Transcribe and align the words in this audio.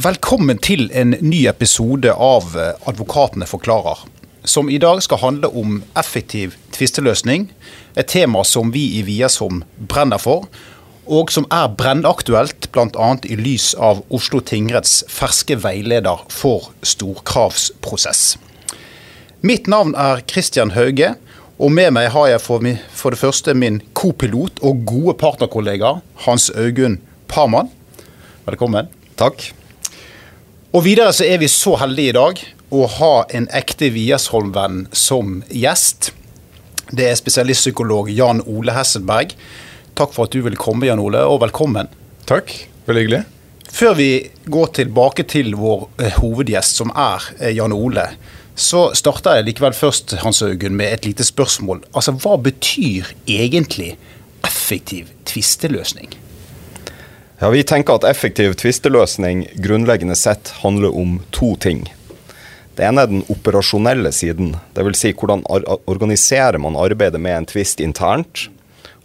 Velkommen 0.00 0.56
til 0.62 0.86
en 0.96 1.10
ny 1.20 1.42
episode 1.50 2.12
av 2.14 2.54
Advokatene 2.88 3.44
forklarer. 3.44 3.98
Som 4.48 4.70
i 4.72 4.78
dag 4.80 5.02
skal 5.04 5.20
handle 5.20 5.50
om 5.52 5.82
effektiv 5.98 6.54
tvisteløsning. 6.72 7.50
Et 8.00 8.08
tema 8.08 8.40
som 8.48 8.70
vi 8.72 8.86
i 8.96 9.02
Viasom 9.04 9.58
brenner 9.90 10.22
for, 10.22 10.46
og 11.04 11.34
som 11.34 11.44
er 11.52 11.74
brennaktuelt 11.76 12.70
bl.a. 12.72 13.10
i 13.28 13.36
lys 13.42 13.74
av 13.74 14.00
Oslo 14.08 14.40
tingretts 14.40 15.02
ferske 15.10 15.58
veileder 15.60 16.24
for 16.32 16.70
storkravsprosess. 16.80 18.38
Mitt 19.44 19.68
navn 19.68 19.92
er 19.98 20.24
Kristian 20.24 20.72
Hauge, 20.78 21.12
og 21.60 21.76
med 21.76 21.92
meg 21.98 22.12
har 22.16 22.32
jeg 22.38 22.46
for, 22.46 22.64
det 22.64 23.20
første 23.20 23.52
min 23.52 23.82
kopilot 23.92 24.64
og 24.64 24.84
gode 24.88 25.18
partnerkollega 25.20 25.98
Hans 26.24 26.48
Augunn 26.56 27.02
Parman. 27.28 27.68
Velkommen. 28.48 28.88
Takk. 29.20 29.50
Og 30.70 30.84
videre 30.86 31.10
så 31.10 31.24
er 31.26 31.40
vi 31.42 31.48
så 31.50 31.72
heldige 31.80 32.12
i 32.12 32.14
dag 32.14 32.40
å 32.70 32.84
ha 33.00 33.14
en 33.34 33.48
ekte 33.58 33.88
Wiersholm-venn 33.90 34.84
som 34.94 35.40
gjest. 35.50 36.12
Det 36.94 37.08
er 37.10 37.18
spesialistpsykolog 37.18 38.12
Jan 38.14 38.44
Ole 38.46 38.76
Hesselberg. 38.76 39.34
Takk 39.98 40.14
for 40.14 40.28
at 40.28 40.36
du 40.36 40.44
ville 40.46 40.60
komme, 40.60 40.86
Jan 40.86 41.02
Ole, 41.02 41.24
og 41.26 41.40
velkommen. 41.42 41.90
Takk. 42.30 42.54
Veldig 42.86 43.02
hyggelig. 43.02 43.20
Før 43.66 43.98
vi 43.98 44.08
går 44.46 44.70
tilbake 44.78 45.26
til 45.30 45.58
vår 45.58 45.88
eh, 45.98 46.14
hovedgjest, 46.22 46.78
som 46.78 46.94
er 46.94 47.26
eh, 47.40 47.50
Jan 47.56 47.74
Ole, 47.74 48.06
så 48.54 48.92
starter 48.94 49.40
jeg 49.40 49.50
likevel 49.50 49.74
først 49.74 50.20
Hans 50.22 50.44
Haugen, 50.46 50.78
med 50.78 50.94
et 50.94 51.10
lite 51.10 51.26
spørsmål. 51.26 51.82
Altså, 51.90 52.14
Hva 52.14 52.38
betyr 52.38 53.10
egentlig 53.26 53.96
effektiv 54.46 55.10
tvisteløsning? 55.26 56.14
Ja, 57.42 57.48
Vi 57.50 57.62
tenker 57.62 57.96
at 57.96 58.04
effektiv 58.04 58.52
tvisteløsning 58.60 59.46
grunnleggende 59.64 60.12
sett 60.12 60.50
handler 60.60 60.92
om 60.96 61.22
to 61.32 61.54
ting. 61.56 61.86
Det 62.76 62.84
ene 62.84 63.00
er 63.00 63.08
den 63.08 63.22
operasjonelle 63.32 64.12
siden, 64.12 64.58
dvs. 64.76 65.00
Si 65.00 65.12
hvordan 65.16 65.46
organiserer 65.88 66.60
man 66.60 66.76
arbeidet 66.76 67.16
med 67.16 67.38
en 67.38 67.48
tvist 67.48 67.80
internt 67.80 68.50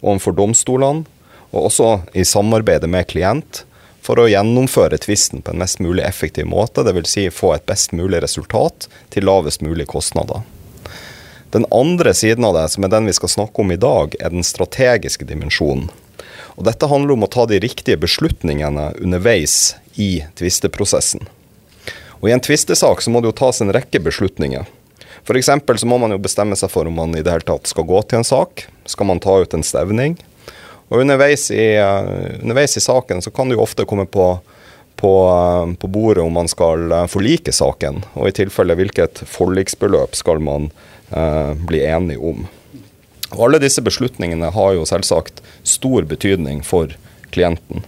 overfor 0.02 0.36
domstolene, 0.36 1.08
og 1.48 1.70
også 1.70 1.90
i 2.12 2.28
samarbeidet 2.28 2.92
med 2.92 3.08
klient, 3.08 3.64
for 4.04 4.20
å 4.20 4.28
gjennomføre 4.28 5.00
tvisten 5.00 5.40
på 5.40 5.54
en 5.54 5.64
mest 5.64 5.80
mulig 5.80 6.04
effektiv 6.04 6.44
måte, 6.52 6.84
dvs. 6.84 7.08
Si 7.16 7.28
få 7.32 7.56
et 7.56 7.64
best 7.64 7.96
mulig 7.96 8.20
resultat 8.20 8.90
til 9.16 9.24
lavest 9.24 9.64
mulig 9.64 9.88
kostnader. 9.88 10.44
Den 11.56 11.64
andre 11.72 12.12
siden 12.12 12.44
av 12.44 12.60
det, 12.60 12.68
som 12.76 12.84
er 12.84 12.92
den 12.92 13.08
vi 13.08 13.16
skal 13.16 13.32
snakke 13.32 13.64
om 13.64 13.72
i 13.72 13.80
dag, 13.80 14.12
er 14.20 14.36
den 14.36 14.44
strategiske 14.44 15.24
dimensjonen. 15.24 15.88
Og 16.56 16.64
Dette 16.64 16.88
handler 16.88 17.16
om 17.16 17.26
å 17.26 17.30
ta 17.30 17.44
de 17.48 17.60
riktige 17.60 18.00
beslutningene 18.00 18.90
underveis 18.96 19.76
i 20.00 20.24
tvisteprosessen. 20.38 21.26
Og 22.20 22.30
I 22.30 22.34
en 22.36 22.42
tvistesak 22.42 23.02
så 23.04 23.12
må 23.12 23.20
det 23.20 23.30
jo 23.30 23.38
tas 23.44 23.60
en 23.60 23.72
rekke 23.76 24.00
beslutninger. 24.00 24.64
F.eks. 25.26 25.50
så 25.76 25.88
må 25.88 25.98
man 25.98 26.14
jo 26.14 26.22
bestemme 26.22 26.56
seg 26.56 26.70
for 26.72 26.88
om 26.88 26.96
man 26.96 27.16
i 27.16 27.22
det 27.24 27.32
hele 27.32 27.46
tatt 27.46 27.68
skal 27.68 27.86
gå 27.88 28.00
til 28.08 28.20
en 28.20 28.26
sak. 28.26 28.64
Skal 28.88 29.08
man 29.10 29.20
ta 29.20 29.36
ut 29.42 29.56
en 29.56 29.66
stevning? 29.66 30.16
Og 30.88 31.02
underveis 31.02 31.48
i, 31.50 31.74
uh, 31.82 32.38
underveis 32.40 32.76
i 32.78 32.84
saken 32.84 33.20
så 33.24 33.32
kan 33.34 33.50
det 33.50 33.58
jo 33.58 33.64
ofte 33.64 33.84
komme 33.90 34.06
på, 34.06 34.28
på, 34.96 35.12
uh, 35.26 35.66
på, 35.74 35.90
bordet 35.90 36.24
om 36.24 36.36
man 36.38 36.48
skal 36.48 36.86
uh, 36.92 37.04
forlike 37.10 37.52
saken, 37.52 38.04
og 38.14 38.30
i 38.30 38.36
tilfelle 38.38 38.78
hvilket 38.78 39.24
forliksbeløp 39.28 40.16
skal 40.16 40.42
man 40.42 40.70
bli 41.06 41.84
enig 41.86 42.16
om. 42.18 42.48
Og 43.34 43.48
alle 43.48 43.60
disse 43.62 43.82
beslutningene 43.82 44.52
har 44.54 44.72
jo 44.76 44.86
selvsagt 44.86 45.42
stor 45.66 46.06
betydning 46.06 46.62
for 46.64 46.94
klienten. 47.34 47.84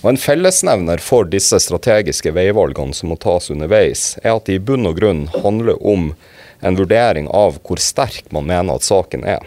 Og 0.00 0.10
En 0.14 0.20
fellesnevner 0.20 1.02
for 1.04 1.28
disse 1.28 1.58
strategiske 1.60 2.32
veivalgene 2.32 2.96
som 2.96 3.12
må 3.12 3.18
tas 3.20 3.50
underveis, 3.52 4.14
er 4.24 4.38
at 4.38 4.46
de 4.48 4.56
i 4.56 4.62
bunn 4.62 4.88
og 4.88 4.96
grunn 4.96 5.26
handler 5.42 5.76
om 5.84 6.14
en 6.60 6.76
vurdering 6.76 7.28
av 7.28 7.58
hvor 7.64 7.80
sterk 7.80 8.30
man 8.32 8.48
mener 8.48 8.80
at 8.80 8.86
saken 8.86 9.26
er. 9.28 9.44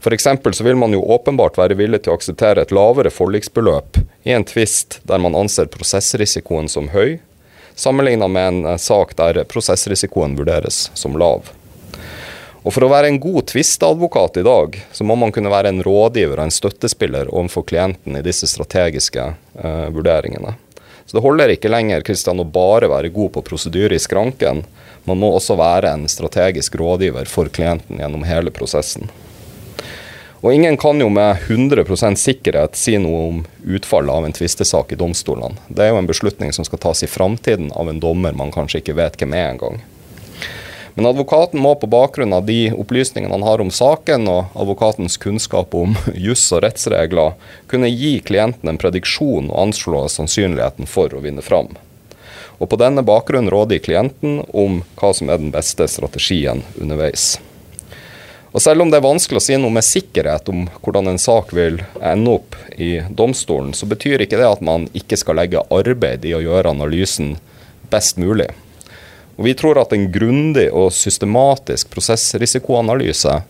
For 0.00 0.52
så 0.52 0.64
vil 0.64 0.76
man 0.76 0.92
jo 0.92 1.02
åpenbart 1.02 1.56
være 1.58 1.74
villig 1.74 2.04
til 2.04 2.12
å 2.12 2.16
akseptere 2.16 2.62
et 2.62 2.72
lavere 2.72 3.10
forliksbeløp 3.10 3.98
i 4.24 4.32
en 4.36 4.44
tvist 4.44 5.00
der 5.08 5.18
man 5.18 5.34
anser 5.34 5.66
prosessrisikoen 5.72 6.68
som 6.68 6.92
høy, 6.92 7.18
sammenlignet 7.74 8.30
med 8.30 8.48
en 8.52 8.78
sak 8.78 9.16
der 9.16 9.42
prosessrisikoen 9.44 10.36
vurderes 10.38 10.90
som 10.94 11.16
lav. 11.18 11.50
Og 12.66 12.74
For 12.74 12.82
å 12.82 12.90
være 12.90 13.12
en 13.12 13.20
god 13.22 13.46
tvisteadvokat 13.52 14.40
i 14.40 14.42
dag, 14.42 14.80
så 14.92 15.04
må 15.06 15.14
man 15.14 15.30
kunne 15.30 15.52
være 15.52 15.70
en 15.70 15.84
rådgiver 15.86 16.40
og 16.40 16.48
en 16.48 16.54
støttespiller 16.54 17.30
overfor 17.30 17.62
klienten 17.68 18.18
i 18.18 18.24
disse 18.26 18.48
strategiske 18.50 19.22
eh, 19.22 19.86
vurderingene. 19.94 20.56
Så 21.06 21.14
Det 21.16 21.22
holder 21.22 21.54
ikke 21.54 21.70
lenger 21.70 22.02
Kristian, 22.02 22.42
å 22.42 22.48
bare 22.50 22.90
være 22.90 23.12
god 23.14 23.36
på 23.36 23.44
prosedyre 23.46 23.94
i 23.94 24.02
skranken. 24.02 24.64
Man 25.06 25.22
må 25.22 25.30
også 25.36 25.54
være 25.54 25.94
en 25.94 26.08
strategisk 26.10 26.74
rådgiver 26.82 27.30
for 27.30 27.46
klienten 27.46 28.02
gjennom 28.02 28.26
hele 28.26 28.50
prosessen. 28.50 29.06
Og 30.42 30.50
Ingen 30.50 30.74
kan 30.76 30.98
jo 30.98 31.06
med 31.08 31.46
100% 31.46 32.18
sikkerhet 32.18 32.74
si 32.74 32.98
noe 32.98 33.22
om 33.30 33.42
utfallet 33.62 34.10
av 34.10 34.26
en 34.26 34.34
tvistesak 34.34 34.90
i 34.90 34.98
domstolene. 34.98 35.54
Det 35.70 35.86
er 35.86 35.94
jo 35.94 36.02
en 36.02 36.10
beslutning 36.10 36.50
som 36.50 36.66
skal 36.66 36.82
tas 36.82 37.06
i 37.06 37.10
framtiden 37.10 37.70
av 37.78 37.86
en 37.90 38.02
dommer 38.02 38.34
man 38.34 38.50
kanskje 38.54 38.82
ikke 38.82 38.98
vet 38.98 39.22
hvem 39.22 39.38
er 39.38 39.54
engang. 39.54 39.78
Men 40.96 41.06
advokaten 41.06 41.60
må 41.60 41.74
på 41.76 41.90
bakgrunn 41.92 42.32
av 42.32 42.46
de 42.48 42.70
opplysningene 42.72 43.34
han 43.34 43.42
har 43.44 43.60
om 43.60 43.68
saken, 43.68 44.22
og 44.32 44.54
advokatens 44.56 45.18
kunnskap 45.20 45.74
om 45.76 45.92
juss 46.26 46.46
og 46.56 46.62
rettsregler, 46.64 47.34
kunne 47.68 47.90
gi 47.92 48.14
klienten 48.24 48.72
en 48.72 48.80
prediksjon 48.80 49.50
og 49.50 49.58
anslå 49.66 50.06
sannsynligheten 50.08 50.88
for 50.88 51.12
å 51.12 51.20
vinne 51.20 51.44
fram. 51.44 51.74
Og 52.56 52.70
På 52.72 52.80
denne 52.80 53.04
bakgrunn 53.04 53.52
råder 53.52 53.84
klienten 53.84 54.40
om 54.56 54.80
hva 54.96 55.12
som 55.12 55.28
er 55.28 55.44
den 55.44 55.52
beste 55.52 55.84
strategien 55.84 56.64
underveis. 56.80 57.34
Og 58.56 58.62
Selv 58.64 58.80
om 58.80 58.88
det 58.88 58.96
er 58.96 59.04
vanskelig 59.04 59.42
å 59.42 59.44
si 59.50 59.60
noe 59.60 59.76
med 59.76 59.84
sikkerhet 59.84 60.48
om 60.48 60.64
hvordan 60.80 61.12
en 61.12 61.20
sak 61.20 61.52
vil 61.52 61.82
ende 62.00 62.38
opp 62.38 62.56
i 62.72 63.02
domstolen, 63.12 63.76
så 63.76 63.84
betyr 63.84 64.24
ikke 64.24 64.40
det 64.40 64.48
at 64.48 64.64
man 64.64 64.88
ikke 64.96 65.20
skal 65.20 65.36
legge 65.44 65.60
arbeid 65.68 66.24
i 66.24 66.32
å 66.32 66.40
gjøre 66.40 66.72
analysen 66.72 67.34
best 67.92 68.16
mulig. 68.16 68.48
Og 69.36 69.44
Vi 69.44 69.54
tror 69.54 69.80
at 69.80 69.92
en 69.92 70.08
grundig 70.12 70.70
og 70.72 70.92
systematisk 70.96 71.90
prosessrisikoanalyse 71.92 73.42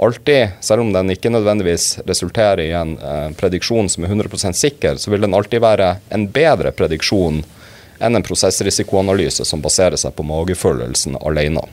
alltid, 0.00 0.56
selv 0.60 0.84
om 0.84 0.92
den 0.92 1.12
ikke 1.12 1.32
nødvendigvis 1.32 1.98
resulterer 2.08 2.62
i 2.64 2.70
en 2.76 2.94
eh, 2.98 3.32
prediksjon 3.36 3.88
som 3.88 4.04
er 4.04 4.12
100% 4.14 4.56
sikker, 4.56 5.00
så 5.00 5.10
vil 5.12 5.24
den 5.24 5.34
alltid 5.36 5.64
være 5.64 5.94
en 6.12 6.28
bedre 6.32 6.72
prediksjon 6.76 7.42
enn 8.00 8.16
en 8.16 8.24
prosessrisikoanalyse 8.24 9.44
som 9.44 9.60
baserer 9.64 10.00
seg 10.00 10.14
på 10.16 10.24
magefølelsen 10.24 11.18
alene. 11.20 11.64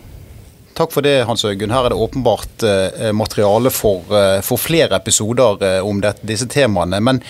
Takk 0.78 0.92
for 0.94 1.02
det, 1.02 1.24
Hans 1.26 1.46
Øygunn. 1.48 1.72
Her 1.74 1.88
er 1.88 1.94
det 1.94 1.98
åpenbart 1.98 2.64
eh, 2.68 3.12
materiale 3.16 3.72
for, 3.74 4.04
eh, 4.14 4.42
for, 4.46 4.62
flere 4.62 5.00
episoder 5.00 5.64
eh, 5.66 5.80
om 5.86 6.04
det, 6.04 6.20
disse 6.22 6.46
temaene. 6.54 7.00
Men 7.02 7.22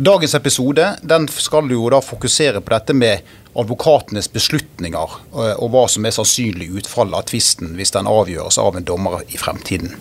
dagens 0.00 0.34
episode 0.34 0.86
den 1.02 1.28
skal 1.28 1.68
jo 1.68 1.84
da 1.92 2.00
fokusere 2.00 2.62
på 2.64 2.72
dette 2.72 2.96
med 2.96 3.26
advokatenes 3.58 4.30
beslutninger 4.32 5.16
eh, 5.34 5.54
og 5.58 5.72
hva 5.74 5.84
som 5.92 6.06
er 6.06 6.14
sannsynlig 6.16 6.70
utfall 6.80 7.12
av 7.16 7.26
tvisten 7.28 7.74
hvis 7.76 7.92
den 7.96 8.08
avgjøres 8.08 8.60
av 8.62 8.78
en 8.78 8.86
dommer 8.86 9.24
i 9.28 9.40
fremtiden. 9.40 9.92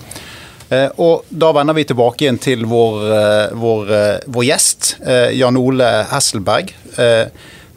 Eh, 0.69 0.87
og 1.01 1.27
Da 1.29 1.51
vender 1.57 1.75
vi 1.75 1.87
tilbake 1.89 2.25
igjen 2.25 2.39
til 2.39 2.63
vår, 2.69 2.99
eh, 3.17 3.55
vår, 3.59 3.93
vår 4.27 4.47
gjest, 4.47 4.93
Jan 5.35 5.57
Ole 5.59 5.89
Hesselberg. 6.13 6.75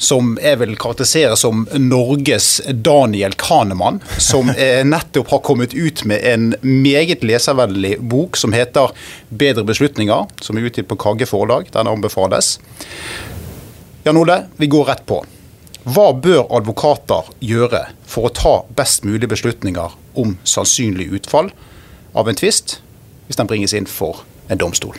Som 0.02 0.34
jeg 0.42 0.58
vil 0.58 0.74
karakterisere 0.80 1.36
som 1.38 1.62
Norges 1.78 2.60
Daniel 2.66 3.36
Kahneman. 3.38 4.00
Som 4.18 4.50
nettopp 4.50 5.30
har 5.30 5.42
kommet 5.46 5.76
ut 5.78 6.02
med 6.10 6.24
en 6.26 6.48
meget 6.60 7.22
leservennlig 7.22 8.00
bok 8.00 8.36
som 8.36 8.52
heter 8.52 8.90
'Bedre 9.30 9.62
beslutninger', 9.64 10.26
som 10.42 10.58
er 10.58 10.66
utgitt 10.66 10.88
på 10.88 10.98
Kagge 10.98 11.26
forlag. 11.26 11.70
Den 11.72 11.86
anbefales. 11.86 12.58
Jan 14.04 14.16
Ole, 14.16 14.42
vi 14.56 14.66
går 14.66 14.84
rett 14.84 15.06
på. 15.06 15.22
Hva 15.82 16.12
bør 16.14 16.46
advokater 16.54 17.30
gjøre 17.42 17.84
for 18.06 18.26
å 18.26 18.34
ta 18.34 18.54
best 18.74 19.04
mulig 19.06 19.28
beslutninger 19.30 19.94
om 20.18 20.36
sannsynlig 20.42 21.08
utfall 21.12 21.50
av 22.14 22.28
en 22.28 22.38
tvist, 22.38 22.80
hvis 23.26 23.38
den 23.38 23.46
bringes 23.50 23.74
inn 23.74 23.86
for 23.86 24.22
en 24.48 24.58
domstol? 24.58 24.98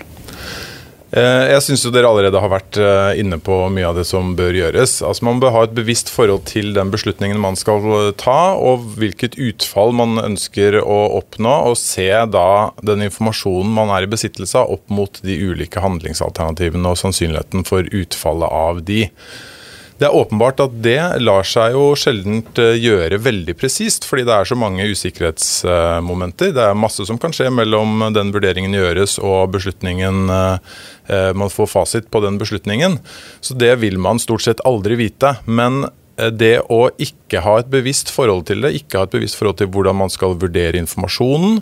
Eh, 1.14 1.46
jeg 1.52 1.62
syns 1.62 1.84
dere 1.94 2.10
allerede 2.10 2.40
har 2.42 2.50
vært 2.50 2.78
eh, 2.82 3.20
inne 3.22 3.38
på 3.38 3.54
mye 3.70 3.86
av 3.86 4.00
det 4.00 4.06
som 4.10 4.32
bør 4.38 4.56
gjøres. 4.58 4.96
Altså 5.06 5.28
Man 5.28 5.42
bør 5.44 5.54
ha 5.54 5.62
et 5.68 5.76
bevisst 5.78 6.10
forhold 6.10 6.48
til 6.50 6.72
den 6.74 6.90
beslutningen 6.94 7.42
man 7.42 7.58
skal 7.60 7.86
eh, 8.00 8.10
ta, 8.18 8.56
og 8.58 8.88
hvilket 8.98 9.38
utfall 9.38 9.94
man 9.94 10.18
ønsker 10.24 10.80
å 10.82 11.00
oppnå, 11.20 11.54
og 11.70 11.78
se 11.78 12.10
da 12.34 12.74
den 12.82 13.06
informasjonen 13.06 13.76
man 13.78 13.94
er 13.94 14.08
i 14.08 14.10
besittelse 14.10 14.58
av, 14.64 14.74
opp 14.74 14.90
mot 14.90 15.22
de 15.22 15.38
ulike 15.38 15.84
handlingsalternativene 15.86 16.96
og 16.96 17.02
sannsynligheten 17.04 17.68
for 17.70 17.86
utfallet 17.94 18.62
av 18.64 18.82
de. 18.88 19.04
Det 20.04 20.10
er 20.10 20.18
åpenbart 20.20 20.60
at 20.60 20.74
det 20.84 21.00
lar 21.24 21.48
seg 21.48 21.78
jo 21.78 21.86
sjelden 21.96 22.42
gjøre 22.60 23.22
veldig 23.24 23.56
presist, 23.56 24.04
fordi 24.04 24.26
det 24.28 24.36
er 24.36 24.50
så 24.50 24.58
mange 24.60 24.84
usikkerhetsmomenter. 24.92 26.52
Det 26.58 26.66
er 26.66 26.76
masse 26.76 27.08
som 27.08 27.20
kan 27.22 27.32
skje 27.32 27.48
mellom 27.56 28.10
den 28.12 28.34
vurderingen 28.36 28.76
gjøres 28.76 29.16
og 29.24 29.54
beslutningen 29.56 30.28
man 30.28 31.54
får 31.56 31.72
fasit 31.72 32.12
på 32.12 32.20
den 32.26 32.36
beslutningen. 32.42 33.00
Så 33.40 33.56
det 33.56 33.78
vil 33.80 33.96
man 34.02 34.20
stort 34.20 34.44
sett 34.44 34.64
aldri 34.68 35.00
vite. 35.00 35.38
Men 35.48 35.86
Eh, 36.20 36.30
det 36.30 36.60
å 36.72 36.88
ikke 37.02 37.42
ha 37.44 37.58
et 37.62 37.72
bevisst 37.74 38.12
forhold 38.14 38.46
til 38.50 38.64
det, 38.66 38.76
ikke 38.78 39.02
ha 39.02 39.08
et 39.08 39.16
bevisst 39.16 39.40
forhold 39.40 39.60
til 39.62 39.72
hvordan 39.74 39.98
man 40.04 40.14
skal 40.14 40.38
vurdere 40.40 40.82
informasjonen, 40.82 41.62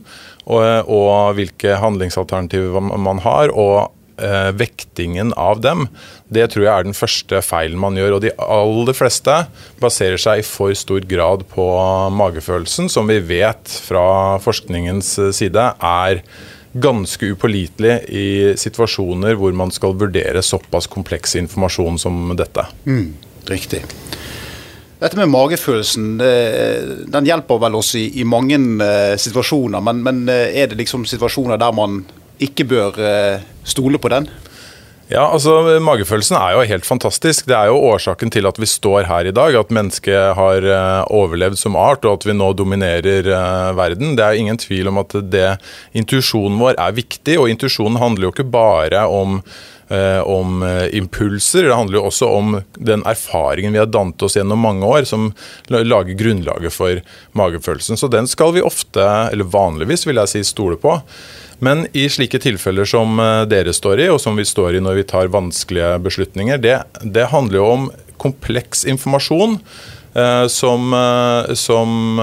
og, 0.52 0.92
og 0.92 1.38
hvilke 1.38 1.78
handlingsalternativer 1.80 2.82
man 2.82 3.22
har, 3.24 3.54
og 3.56 3.94
eh, 4.24 4.52
vektingen 4.56 5.34
av 5.40 5.62
dem, 5.64 5.88
det 6.32 6.48
tror 6.54 6.66
jeg 6.66 6.72
er 6.72 6.88
den 6.88 6.98
første 6.98 7.42
feilen 7.44 7.82
man 7.82 7.98
gjør. 8.00 8.18
Og 8.18 8.24
de 8.26 8.32
aller 8.42 8.96
fleste 8.98 9.36
baserer 9.82 10.22
seg 10.22 10.42
i 10.42 10.48
for 10.48 10.74
stor 10.78 11.06
grad 11.10 11.46
på 11.52 11.68
magefølelsen, 12.16 12.90
som 12.92 13.12
vi 13.12 13.20
vet 13.34 13.76
fra 13.90 14.40
forskningens 14.44 15.18
side 15.36 15.68
er 15.76 16.24
ganske 16.72 17.34
upålitelig 17.34 17.98
i 18.16 18.28
situasjoner 18.60 19.36
hvor 19.36 19.52
man 19.56 19.74
skal 19.76 19.98
vurdere 20.00 20.44
såpass 20.46 20.88
kompleks 20.88 21.36
informasjon 21.36 22.00
som 22.00 22.32
dette. 22.40 22.64
Mm, 22.88 23.12
riktig. 23.52 23.84
Dette 25.02 25.18
med 25.18 25.32
magefølelsen, 25.34 26.20
den 27.10 27.26
hjelper 27.26 27.58
vel 27.64 27.76
oss 27.80 27.96
i, 27.98 28.04
i 28.22 28.26
mange 28.28 28.60
uh, 28.62 29.18
situasjoner. 29.18 29.82
Men, 29.82 30.04
men, 30.06 30.20
eh, 30.30 30.54
er 30.62 30.70
det 30.70 30.78
liksom 30.78 31.08
situasjoner 31.10 31.58
der 31.58 31.74
man 31.74 32.04
ikke 32.48 32.68
bør 32.72 32.98
uh, 32.98 33.44
stole 33.68 34.02
på 34.02 34.12
den? 34.14 34.30
Ja, 35.12 35.26
altså 35.28 35.80
Magefølelsen 35.84 36.38
er 36.40 36.54
jo 36.56 36.68
helt 36.70 36.86
fantastisk. 36.88 37.50
Det 37.50 37.56
er 37.58 37.68
jo 37.68 37.82
årsaken 37.90 38.32
til 38.32 38.48
at 38.48 38.56
vi 38.62 38.70
står 38.70 39.10
her 39.10 39.28
i 39.28 39.34
dag. 39.36 39.58
At 39.60 39.74
mennesket 39.76 40.38
har 40.38 40.68
overlevd 41.12 41.60
som 41.60 41.76
art, 41.76 42.08
og 42.08 42.22
at 42.22 42.28
vi 42.30 42.38
nå 42.38 42.48
dominerer 42.56 43.28
verden. 43.76 44.16
Det 44.16 44.24
er 44.24 44.40
ingen 44.40 44.62
tvil 44.62 44.88
om 44.88 45.02
at 45.04 45.18
det, 45.28 45.50
intuisjonen 45.92 46.56
vår 46.64 46.80
er 46.80 46.96
viktig. 46.96 47.36
Og 47.42 47.52
intuisjonen 47.52 48.00
handler 48.00 48.30
jo 48.30 48.32
ikke 48.32 48.48
bare 48.56 49.04
om 49.12 49.42
Eh, 49.92 50.22
om 50.22 50.64
eh, 50.64 50.98
impulser. 50.98 51.64
Det 51.64 51.76
handler 51.76 51.98
jo 51.98 52.06
også 52.08 52.28
om 52.32 52.54
den 52.80 53.02
erfaringen 53.04 53.74
vi 53.76 53.80
har 53.82 53.90
dannet 53.92 54.24
oss 54.24 54.38
gjennom 54.38 54.62
mange 54.64 54.88
år, 54.88 55.04
som 55.04 55.34
lager 55.68 56.16
grunnlaget 56.16 56.72
for 56.72 57.02
magefølelsen. 57.36 58.00
Så 58.00 58.08
den 58.08 58.30
skal 58.32 58.54
vi 58.56 58.64
ofte, 58.64 59.04
eller 59.04 59.50
vanligvis 59.52 60.08
vil 60.08 60.22
jeg 60.22 60.32
si, 60.32 60.46
stole 60.48 60.80
på. 60.80 60.96
Men 61.62 61.86
i 61.94 62.08
slike 62.10 62.42
tilfeller 62.42 62.90
som 62.90 63.20
eh, 63.22 63.46
dere 63.50 63.74
står 63.74 64.02
i, 64.02 64.10
og 64.10 64.22
som 64.24 64.38
vi 64.40 64.48
står 64.48 64.78
i 64.78 64.84
når 64.84 65.02
vi 65.02 65.08
tar 65.14 65.32
vanskelige 65.34 65.96
beslutninger, 66.02 66.62
det, 66.62 66.78
det 67.06 67.30
handler 67.34 67.62
jo 67.62 67.72
om 67.78 67.90
kompleks 68.22 68.86
informasjon 68.90 69.60
Eh, 70.14 70.48
som, 70.48 70.94
eh, 70.94 71.54
som 71.56 72.20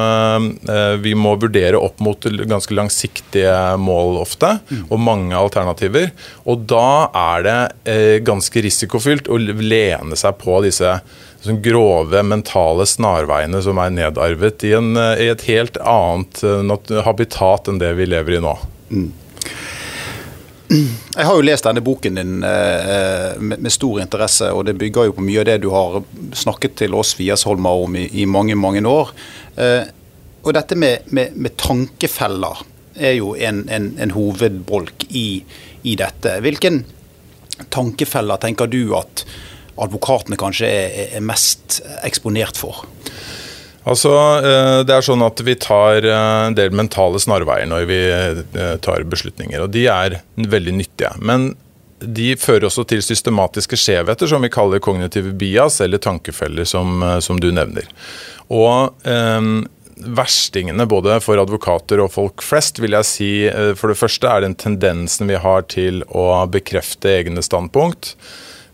vi 1.00 1.14
må 1.16 1.30
vurdere 1.40 1.78
opp 1.80 2.02
mot 2.04 2.20
ganske 2.20 2.74
langsiktige 2.76 3.54
mål 3.80 4.18
ofte, 4.20 4.58
mm. 4.68 4.82
og 4.90 5.00
mange 5.00 5.38
alternativer. 5.38 6.10
Og 6.44 6.66
da 6.68 7.08
er 7.16 7.46
det 7.46 8.20
ganske 8.28 8.60
risikofylt 8.66 9.30
å 9.32 9.38
lene 9.40 10.18
seg 10.20 10.36
på 10.42 10.58
disse 10.66 10.98
sånn 11.46 11.62
grove 11.64 12.20
mentale 12.26 12.84
snarveiene 12.84 13.62
som 13.64 13.80
er 13.80 13.94
nedarvet 13.96 14.66
i, 14.68 14.74
en, 14.76 14.92
i 14.92 15.30
et 15.32 15.46
helt 15.48 15.80
annet 15.80 16.92
habitat 17.08 17.72
enn 17.72 17.80
det 17.80 17.94
vi 17.96 18.10
lever 18.12 18.36
i 18.36 18.44
nå. 18.44 18.52
Mm. 18.92 19.08
Jeg 20.68 21.24
har 21.24 21.32
jo 21.32 21.44
lest 21.44 21.64
denne 21.64 21.80
boken 21.80 22.18
din 22.18 22.42
eh, 22.44 23.38
med, 23.40 23.70
stor 23.72 24.02
interesse, 24.02 24.50
og 24.52 24.66
det 24.68 24.76
bygger 24.76 25.08
jo 25.08 25.14
på 25.16 25.24
mye 25.24 25.40
av 25.40 25.46
det 25.48 25.56
du 25.62 25.70
har 25.72 26.02
snakket 26.36 26.76
til 26.82 26.96
oss 26.98 27.14
Viasholmer 27.16 27.84
om 27.86 27.96
i, 27.96 28.04
i, 28.20 28.26
mange, 28.28 28.56
mange 28.58 28.84
år. 28.84 29.14
Eh, 29.56 29.88
og 30.44 30.52
dette 30.54 30.76
med, 30.76 31.08
med, 31.16 31.32
med, 31.40 31.56
tankefeller 31.60 32.60
er 32.98 33.16
jo 33.16 33.32
en, 33.34 33.64
en, 33.72 33.90
en 33.96 34.12
hovedbolk 34.12 35.08
i, 35.08 35.42
i, 35.82 35.96
dette. 35.96 36.36
Hvilken 36.44 36.82
tankefeller 37.72 38.40
tenker 38.42 38.68
du 38.68 38.92
at 38.98 39.24
advokatene 39.78 40.36
kanskje 40.38 40.68
er, 40.68 41.02
er 41.16 41.24
mest 41.24 41.80
eksponert 42.04 42.60
for? 42.60 42.84
Altså, 43.86 44.10
eh, 44.42 44.80
det 44.86 44.94
er 44.94 45.04
sånn 45.06 45.22
at 45.24 45.40
Vi 45.44 45.54
tar 45.62 46.02
eh, 46.02 46.48
en 46.48 46.56
del 46.58 46.74
mentale 46.74 47.20
snarveier 47.22 47.68
når 47.70 47.86
vi 47.88 48.02
eh, 48.10 48.74
tar 48.84 49.06
beslutninger. 49.08 49.62
og 49.62 49.72
De 49.74 49.86
er 49.92 50.20
veldig 50.36 50.76
nyttige. 50.80 51.14
Men 51.22 51.52
de 51.98 52.34
fører 52.38 52.68
også 52.68 52.84
til 52.86 53.02
systematiske 53.02 53.78
skjevheter, 53.78 54.30
som 54.30 54.44
vi 54.44 54.52
kaller 54.54 54.78
kognitive 54.78 55.32
bias, 55.34 55.80
eller 55.82 55.98
tankefeller, 55.98 56.68
som, 56.68 57.02
som 57.24 57.40
du 57.42 57.50
nevner. 57.54 57.88
Og 58.54 58.94
eh, 59.08 59.50
Verstingene 59.98 60.84
både 60.86 61.16
for 61.18 61.40
advokater 61.42 61.98
og 61.98 62.12
folk 62.14 62.42
flest, 62.46 62.76
vil 62.78 62.94
jeg 62.94 63.06
si 63.08 63.30
for 63.74 63.90
det 63.90 63.96
første 63.98 64.28
er 64.30 64.44
den 64.44 64.54
tendensen 64.54 65.26
vi 65.26 65.40
har 65.42 65.64
til 65.66 66.04
å 66.06 66.44
bekrefte 66.46 67.10
egne 67.16 67.42
standpunkt. 67.42 68.12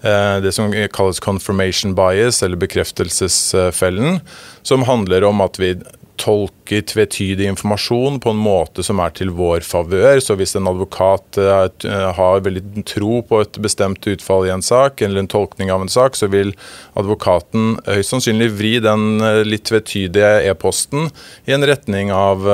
Eh, 0.04 0.40
det 0.40 0.52
som 0.52 0.72
kalles 0.92 1.20
confirmation 1.20 1.94
bias, 1.94 2.42
eller 2.42 2.60
bekreftelsesfellen, 2.60 4.20
som 4.62 4.82
handler 4.82 5.24
om 5.24 5.40
at 5.40 5.60
vi 5.60 5.74
tolker 6.20 6.84
tvetydig 6.86 7.48
informasjon 7.50 8.20
på 8.22 8.30
en 8.30 8.38
måte 8.38 8.84
som 8.86 9.00
er 9.02 9.14
til 9.16 9.32
vår 9.34 9.64
favør. 9.66 10.20
Så 10.22 10.36
hvis 10.38 10.54
en 10.54 10.68
advokat 10.70 11.40
eh, 11.40 11.88
har 12.18 12.44
veldig 12.44 12.84
tro 12.86 13.22
på 13.26 13.40
et 13.42 13.58
bestemt 13.64 14.06
utfall 14.12 14.46
i 14.46 14.52
en 14.54 14.62
sak, 14.62 15.00
eller 15.02 15.24
en 15.24 15.32
tolkning 15.32 15.72
av 15.74 15.82
en 15.82 15.90
sak, 15.90 16.20
så 16.20 16.28
vil 16.30 16.52
advokaten 17.00 17.78
høyst 17.88 18.12
sannsynlig 18.12 18.52
vri 18.58 18.74
den 18.84 19.24
eh, 19.24 19.42
litt 19.48 19.66
tvetydige 19.72 20.36
e-posten 20.52 21.08
i 21.48 21.56
en 21.56 21.64
retning 21.64 22.12
av, 22.14 22.44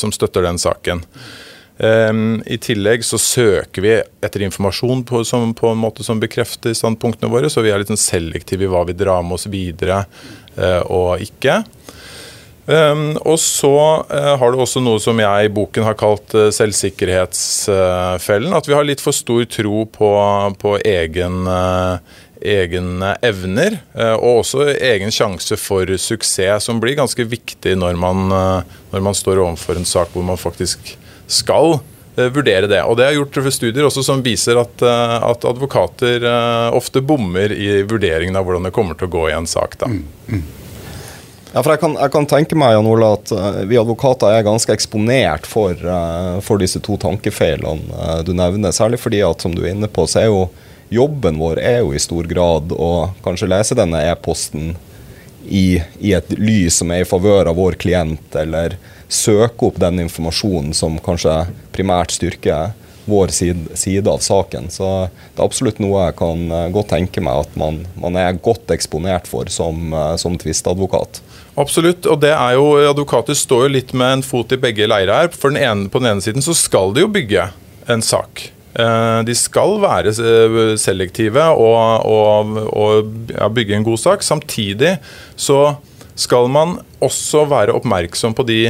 som 0.00 0.12
støtter 0.14 0.48
den 0.48 0.58
saken. 0.58 1.04
Um, 1.78 2.42
I 2.46 2.56
tillegg 2.56 3.04
så 3.04 3.18
søker 3.20 3.82
vi 3.84 3.90
etter 4.24 4.42
informasjon 4.46 5.02
på, 5.04 5.20
som, 5.28 5.52
på, 5.54 5.68
en 5.68 5.82
måte 5.82 6.04
som 6.06 6.20
bekrefter 6.20 6.74
standpunktene 6.76 7.32
våre, 7.32 7.50
så 7.52 7.60
vi 7.60 7.70
er 7.72 7.78
litt 7.82 7.92
sånn 7.92 8.00
selektive 8.00 8.64
i 8.64 8.70
hva 8.72 8.84
vi 8.88 8.96
drar 8.96 9.22
med 9.26 9.36
oss 9.36 9.46
videre 9.52 10.04
uh, 10.56 10.82
og 10.88 11.20
ikke. 11.20 11.64
Um, 12.66 13.14
og 13.22 13.38
så 13.38 14.02
uh, 14.10 14.34
har 14.40 14.50
du 14.50 14.58
også 14.58 14.80
noe 14.82 14.98
som 14.98 15.14
jeg 15.22 15.46
i 15.46 15.50
boken 15.54 15.84
har 15.86 15.94
kalt 16.00 16.34
uh, 16.34 16.50
selvsikkerhetsfellen. 16.54 18.56
At 18.56 18.66
vi 18.66 18.74
har 18.74 18.84
litt 18.88 19.04
for 19.04 19.12
stor 19.14 19.44
tro 19.44 19.84
på, 19.86 20.10
på 20.58 20.78
egen, 20.80 21.46
egne 22.40 23.16
evner, 23.24 23.78
og 24.16 24.40
også 24.42 24.66
egen 24.74 25.10
sjanse 25.14 25.56
for 25.60 25.96
suksess, 26.00 26.64
som 26.66 26.80
blir 26.82 26.96
ganske 26.98 27.24
viktig 27.28 27.76
når 27.78 27.94
man, 28.00 28.28
når 28.92 29.00
man 29.04 29.14
står 29.16 29.38
overfor 29.44 29.76
en 29.78 29.88
sak 29.88 30.08
hvor 30.14 30.24
man 30.26 30.38
faktisk 30.40 30.96
skal 31.26 31.78
eh, 32.16 32.28
vurdere 32.32 32.66
det. 32.70 32.82
Og 32.84 32.96
Det 32.96 33.06
er 33.06 33.16
gjort 33.18 33.38
studier 33.54 33.88
også 33.88 34.04
som 34.06 34.22
viser 34.24 34.60
at, 34.60 34.82
eh, 34.82 35.16
at, 35.30 35.48
advokater 35.48 36.22
eh, 36.22 36.76
ofte 36.76 37.02
bommer 37.02 37.52
i 37.52 37.82
vurderingen 37.82 38.36
av 38.36 38.46
hvordan 38.46 38.68
det 38.68 38.74
kommer 38.76 38.98
til 38.98 39.10
å 39.10 39.16
gå 39.16 39.26
i 39.30 39.36
en 39.36 39.48
sak. 39.50 39.78
da. 39.82 39.90
Mm, 39.90 40.04
mm. 40.28 40.44
Ja, 41.54 41.62
for 41.62 41.72
jeg 41.72 41.80
kan, 41.80 41.94
jeg 41.96 42.12
kan, 42.12 42.26
tenke 42.28 42.56
meg 42.58 42.74
Jan 42.74 42.88
Ola, 42.90 43.14
at 43.16 43.30
vi 43.64 43.78
advokater 43.80 44.34
er 44.34 44.44
ganske 44.44 44.74
eksponert 44.74 45.46
for, 45.48 45.78
for 46.44 46.60
disse 46.60 46.82
to 46.84 46.98
tankefeilene 47.00 48.18
du 48.28 48.34
nevner. 48.36 48.74
Særlig 48.76 48.98
fordi 49.00 49.22
at 49.24 49.40
som 49.40 49.54
du 49.56 49.62
er 49.62 49.70
inne 49.72 49.88
på, 49.88 50.04
så 50.10 50.20
er 50.20 50.26
jo 50.28 50.42
jobben 50.92 51.38
vår 51.40 51.60
er 51.62 51.78
jo 51.80 51.94
i 51.94 52.02
stor 52.02 52.28
grad 52.28 52.74
å 52.76 52.90
kanskje 53.24 53.48
lese 53.50 53.78
denne 53.78 54.02
e-posten 54.10 54.74
i, 55.48 55.80
i, 55.98 56.12
et 56.12 56.30
lys 56.38 56.80
som 56.80 56.90
er 56.90 57.04
i 57.04 57.08
favør 57.08 57.50
av 57.50 57.58
vår 57.58 57.78
klient, 57.80 58.34
eller 58.38 58.76
søke 59.08 59.68
opp 59.68 59.78
den 59.80 60.02
informasjonen 60.06 60.74
som 60.74 60.98
kanskje 61.02 61.44
primært 61.74 62.14
styrker 62.16 62.74
vår 63.06 63.30
side, 63.30 63.76
side, 63.78 64.10
av 64.10 64.18
saken. 64.18 64.66
Så 64.70 64.86
det 65.06 65.38
er 65.38 65.44
absolutt 65.46 65.78
noe 65.82 66.08
jeg 66.08 66.16
kan 66.18 66.42
eh, 66.50 66.70
godt 66.74 66.90
tenke 66.90 67.22
meg 67.22 67.44
at 67.44 67.54
man, 67.58 67.84
man 68.02 68.18
er 68.18 68.40
godt 68.42 68.72
eksponert 68.74 69.30
for 69.30 69.50
som, 69.52 69.92
eh, 69.94 70.16
som 70.20 70.34
tvistadvokat. 70.40 71.22
Absolutt, 71.56 72.08
og 72.10 72.20
det 72.24 72.34
er 72.34 72.56
jo, 72.58 72.66
advokater 72.90 73.38
står 73.38 73.66
jo 73.66 73.74
litt 73.78 73.94
med 73.96 74.18
en 74.18 74.26
fot 74.26 74.50
i 74.52 74.60
begge 74.60 74.90
leirer 74.90 75.14
her. 75.14 75.32
For 75.32 75.54
den 75.54 75.62
ene, 75.62 75.88
på 75.88 76.02
den 76.02 76.10
ene 76.10 76.24
siden 76.24 76.44
så 76.44 76.56
skal 76.58 76.92
de 76.96 77.06
jo 77.06 77.12
bygge 77.14 77.48
en 77.92 78.02
sak. 78.04 78.48
Eh, 78.76 79.20
de 79.24 79.38
skal 79.38 79.78
være 79.80 80.12
selektive 80.82 81.46
og, 81.54 82.10
og, 82.10 82.58
og 82.74 83.54
bygge 83.54 83.78
en 83.78 83.86
god 83.86 84.02
sak. 84.02 84.26
Samtidig 84.26 84.96
så 85.38 85.76
skal 86.16 86.48
man 86.52 86.78
også 87.04 87.44
være 87.50 87.76
oppmerksom 87.76 88.34
på 88.36 88.46
de 88.48 88.60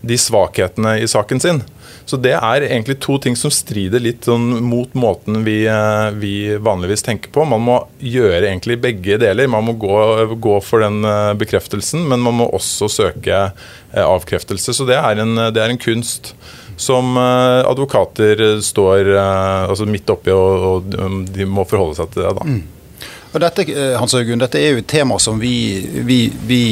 de 0.00 0.18
svakhetene 0.18 0.98
i 1.02 1.08
saken 1.08 1.40
sin. 1.40 1.62
Så 2.08 2.16
det 2.16 2.32
er 2.36 2.64
egentlig 2.64 2.98
to 3.04 3.18
ting 3.20 3.36
som 3.36 3.52
strider 3.52 4.00
litt 4.00 4.28
sånn 4.28 4.62
mot 4.64 4.92
måten 4.96 5.42
vi, 5.44 5.60
eh, 5.68 6.10
vi, 6.16 6.32
vanligvis 6.56 7.04
tenker 7.04 7.32
på. 7.34 7.44
Man 7.48 7.64
må 7.66 7.78
gjøre 8.00 8.46
egentlig 8.46 8.78
begge 8.80 9.18
deler. 9.20 9.50
Man 9.50 9.66
må 9.66 9.74
gå, 9.80 9.98
gå, 10.40 10.54
for 10.64 10.84
den 10.84 11.02
eh, 11.04 11.34
bekreftelsen, 11.40 12.06
men 12.08 12.24
man 12.24 12.38
må 12.40 12.48
også 12.56 12.88
søke 12.92 13.42
eh, 13.50 14.04
avkreftelse. 14.04 14.76
Så 14.76 14.88
det 14.88 14.96
er 15.00 15.20
en, 15.24 15.36
det 15.52 15.62
er 15.62 15.74
en 15.74 15.82
kunst 15.82 16.34
som 16.78 17.16
advokater 17.18 18.60
står 18.62 19.08
altså 19.18 19.82
midt 19.90 20.12
oppi, 20.14 20.30
og, 20.30 20.92
og 20.94 21.24
de 21.34 21.42
må 21.50 21.64
forholde 21.66 21.98
seg 21.98 22.12
til 22.14 22.22
det. 22.22 22.36
da. 22.38 22.44
Mm. 22.46 22.77
Og 23.28 23.40
dette, 23.42 23.64
Hans 24.00 24.14
Øygunn, 24.16 24.40
dette 24.40 24.60
er 24.60 24.72
jo 24.72 24.82
et 24.82 24.88
tema 24.88 25.18
som 25.20 25.40
vi, 25.40 25.82
vi, 26.06 26.20
vi 26.48 26.62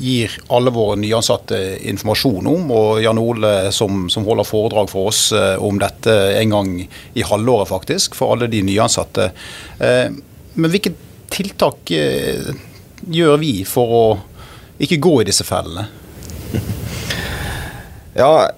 gir 0.00 0.36
alle 0.54 0.72
våre 0.72 0.96
nyansatte 1.00 1.58
informasjon 1.90 2.46
om. 2.46 2.70
Og 2.70 3.02
Jan 3.02 3.20
Ole 3.20 3.52
som, 3.74 4.06
som, 4.12 4.26
holder 4.28 4.48
foredrag 4.48 4.90
for 4.92 5.10
oss 5.10 5.28
om 5.34 5.80
dette 5.82 6.14
en 6.38 6.54
gang 6.54 6.72
i 6.80 7.26
halvåret, 7.26 7.68
faktisk, 7.72 8.14
for 8.18 8.36
alle 8.36 8.48
de 8.52 8.62
nyansatte. 8.66 9.30
Men 9.80 10.72
hvilke 10.72 10.94
tiltak 11.30 11.90
gjør 11.90 13.40
vi 13.42 13.54
for 13.68 13.96
å 13.96 14.04
ikke 14.80 15.02
gå 15.02 15.20
i 15.20 15.28
disse 15.28 15.44
fellene? 15.46 15.88
Ja, 18.16 18.50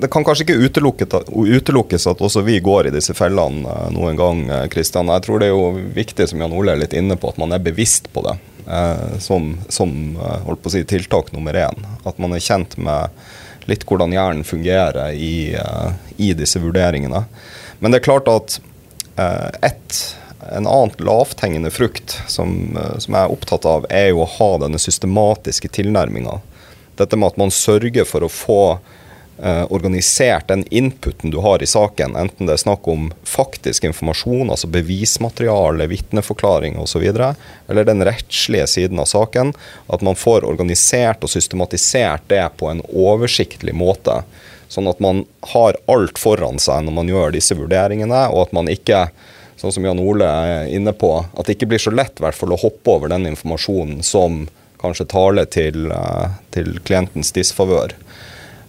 det 0.00 0.08
kan 0.10 0.24
kanskje 0.26 0.44
ikke 0.44 0.56
utelukkes 0.66 2.06
at 2.10 2.22
også 2.24 2.42
vi 2.46 2.58
går 2.64 2.88
i 2.88 2.94
disse 2.94 3.14
fellene 3.14 3.68
eh, 3.70 3.92
noen 3.94 4.18
gang, 4.18 4.42
Kristian. 4.72 5.08
Eh, 5.08 5.18
Jeg 5.18 5.26
tror 5.26 5.40
det 5.40 5.48
er 5.48 5.54
jo 5.54 5.86
viktig, 5.94 6.26
som 6.30 6.42
Jan 6.42 6.56
Ole 6.56 6.74
er 6.74 6.82
litt 6.82 6.96
inne 6.96 7.16
på, 7.20 7.30
at 7.30 7.38
man 7.38 7.54
er 7.54 7.62
bevisst 7.62 8.10
på 8.14 8.24
det. 8.26 8.34
Eh, 8.66 9.18
som, 9.22 9.54
som 9.68 10.16
holdt 10.18 10.64
på 10.64 10.72
å 10.72 10.74
si, 10.74 10.82
tiltak 10.88 11.30
nummer 11.34 11.54
én. 11.54 11.86
At 12.02 12.18
man 12.18 12.34
er 12.34 12.42
kjent 12.42 12.76
med 12.76 13.14
litt 13.70 13.86
hvordan 13.88 14.12
hjernen 14.12 14.44
fungerer 14.44 15.14
i, 15.16 15.54
i 16.20 16.34
disse 16.36 16.60
vurderingene. 16.60 17.22
Men 17.80 17.94
det 17.94 18.02
er 18.02 18.08
klart 18.10 18.28
at 18.28 18.58
ett 19.16 20.02
en 20.52 20.66
annen 20.66 20.90
lavthengende 20.98 21.70
frukt 21.70 22.22
som, 22.26 22.76
eh, 22.76 22.98
som, 22.98 23.14
jeg 23.14 23.22
er 23.22 23.32
opptatt 23.32 23.64
av, 23.68 23.86
er 23.90 24.10
jo 24.12 24.24
å 24.24 24.30
ha 24.38 24.50
denne 24.64 24.80
systematiske 24.80 25.70
tilnærminga. 25.72 26.40
Dette 26.96 27.18
med 27.18 27.32
at 27.32 27.40
man 27.40 27.52
sørger 27.54 28.06
for 28.06 28.24
å 28.24 28.30
få 28.30 28.60
eh, 29.38 29.64
organisert 29.74 30.48
den 30.48 30.64
inputen 30.70 31.32
du 31.34 31.40
har 31.44 31.62
i 31.62 31.68
saken, 31.68 32.16
enten 32.16 32.46
det 32.46 32.56
er 32.56 32.62
snakk 32.62 32.86
om 32.90 33.10
faktisk 33.26 33.86
informasjon, 33.88 34.52
altså 34.54 34.70
bevismateriale, 34.70 35.88
vitneforklaring 35.90 36.78
osv., 36.82 37.04
eller 37.68 37.88
den 37.88 38.04
rettslige 38.06 38.66
siden 38.76 39.02
av 39.02 39.10
saken. 39.10 39.54
At 39.86 40.04
man 40.06 40.18
får 40.18 40.46
organisert 40.46 41.24
og 41.24 41.34
systematisert 41.34 42.28
det 42.30 42.44
på 42.60 42.70
en 42.70 42.84
oversiktlig 42.92 43.74
måte. 43.74 44.22
Sånn 44.70 44.88
at 44.90 45.00
man 45.02 45.24
har 45.52 45.76
alt 45.90 46.18
foran 46.18 46.58
seg 46.62 46.86
når 46.86 46.98
man 47.02 47.10
gjør 47.10 47.34
disse 47.34 47.56
vurderingene, 47.58 48.26
og 48.32 48.48
at 48.48 48.54
man 48.56 48.70
ikke 48.70 49.08
sånn 49.60 49.72
som 49.72 49.86
Jan 49.86 50.02
Ole 50.02 50.26
er 50.26 50.68
inne 50.74 50.92
på, 50.96 51.10
at 51.22 51.46
det 51.46 51.56
ikke 51.56 51.70
blir 51.72 51.82
så 51.82 51.92
lett 51.94 52.20
å 52.20 52.60
hoppe 52.60 52.90
over 52.90 53.12
den 53.12 53.28
informasjonen 53.30 54.02
som 54.04 54.44
kanskje 54.84 55.08
taler 55.10 55.48
til, 55.50 55.88
eh, 55.92 56.38
til 56.54 56.78
klientens 56.84 57.32
disfavør. 57.34 57.96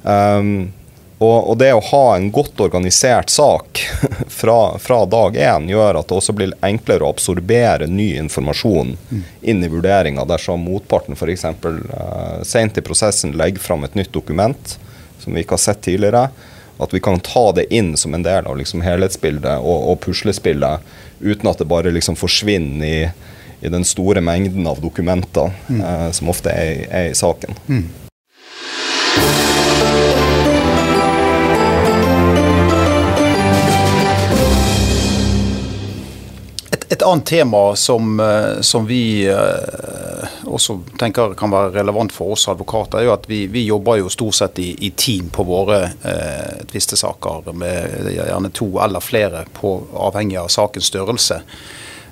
Um, 0.04 0.72
og, 1.18 1.50
og, 1.50 1.54
det 1.58 1.70
å 1.74 1.84
ha 1.92 2.04
en 2.16 2.28
godt 2.36 2.60
organisert 2.60 3.32
sak 3.32 3.80
fra, 4.40 4.76
fra 4.84 4.98
dag 5.08 5.38
én 5.40 5.70
gjør 5.72 6.02
at 6.02 6.10
det 6.10 6.18
også 6.18 6.36
blir 6.36 6.56
enklere 6.66 7.08
å 7.08 7.14
absorbere 7.14 7.88
ny 7.88 8.10
informasjon 8.20 8.98
inn 9.42 9.64
i 9.64 9.72
vurderinga 9.72 10.28
dersom 10.28 10.66
motparten 10.68 11.16
f.eks. 11.16 11.48
Uh, 11.64 12.44
sent 12.44 12.78
i 12.78 12.84
prosessen 12.86 13.34
legger 13.40 13.64
fram 13.64 13.88
et 13.88 13.96
nytt 13.96 14.12
dokument 14.14 14.76
som 15.24 15.34
vi 15.34 15.46
ikke 15.46 15.56
har 15.56 15.66
sett 15.70 15.82
tidligere 15.88 16.28
at 16.78 16.94
vi 16.94 17.00
kan 17.00 17.20
ta 17.20 17.52
det 17.56 17.74
inn 17.74 17.98
som 17.98 18.14
en 18.14 18.24
del 18.24 18.48
av 18.48 18.58
liksom 18.58 18.84
helhetsbildet 18.84 19.64
og, 19.64 19.90
og, 19.92 20.00
puslespillet, 20.04 20.84
uten 21.20 21.50
at 21.50 21.62
det 21.62 21.70
bare 21.72 21.94
liksom 21.96 22.18
forsvinner 22.20 22.88
i, 22.88 22.98
i 23.62 23.70
den 23.70 23.86
store 23.86 24.22
mengden 24.22 24.68
av 24.68 24.82
dokumenter 24.82 25.52
mm. 25.68 25.82
eh, 25.82 26.10
som 26.12 26.30
ofte 26.30 26.52
er, 26.52 26.88
er 26.90 27.12
i 27.12 27.16
saken. 27.16 27.56
Mm. 27.68 27.86
Et, 36.72 36.92
et, 36.92 37.02
annet 37.02 37.26
tema 37.26 37.76
som, 37.76 38.20
eh, 38.20 38.62
som 38.62 38.86
vi 38.86 39.28
eh, 39.28 40.28
også 40.46 40.80
tenker 41.00 41.34
kan 41.40 41.54
være 41.54 41.74
relevant 41.80 42.14
for 42.14 42.36
oss 42.36 42.48
advokater, 42.52 43.00
er 43.00 43.08
jo 43.08 43.16
at 43.16 43.30
vi, 43.30 43.46
vi 43.52 43.66
jobber 43.70 44.02
jo 44.02 44.12
stort 44.12 44.36
sett 44.38 44.60
i, 44.60 44.70
i 44.88 44.92
team 44.98 45.32
på 45.34 45.46
våre 45.48 45.82
eh, 46.04 46.62
tvistesaker 46.72 47.52
med 47.56 48.12
gjerne 48.16 48.52
to 48.56 48.70
eller 48.84 49.04
flere, 49.04 49.46
på, 49.54 49.78
avhengig 50.08 50.40
av 50.42 50.52
sakens 50.54 50.92
størrelse. 50.92 51.42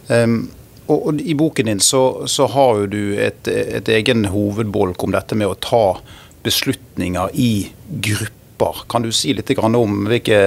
Um, 0.08 0.52
og, 0.88 0.98
og, 1.08 1.22
I 1.22 1.36
boken 1.40 1.70
din 1.72 1.84
så, 1.84 2.28
så 2.28 2.48
har 2.52 2.86
du 2.92 3.16
et, 3.20 3.48
et, 3.48 3.90
egen 3.90 4.28
hovedbolk 4.34 5.04
om 5.04 5.14
dette 5.16 5.38
med 5.40 5.52
å 5.52 5.60
ta 5.60 5.86
beslutninger 6.44 7.36
i 7.40 7.52
grupper. 8.04 8.84
Kan 8.92 9.06
du 9.06 9.12
si 9.16 9.34
litt 9.34 9.52
om 9.60 10.08
hvilke 10.10 10.40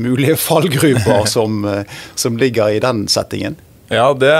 mulige 0.00 0.36
fallgruper 0.40 1.26
som, 1.36 1.66
som 2.14 2.38
ligger 2.40 2.76
i 2.76 2.80
den 2.80 3.04
settingen? 3.08 3.58
Ja, 3.90 4.12
det, 4.14 4.30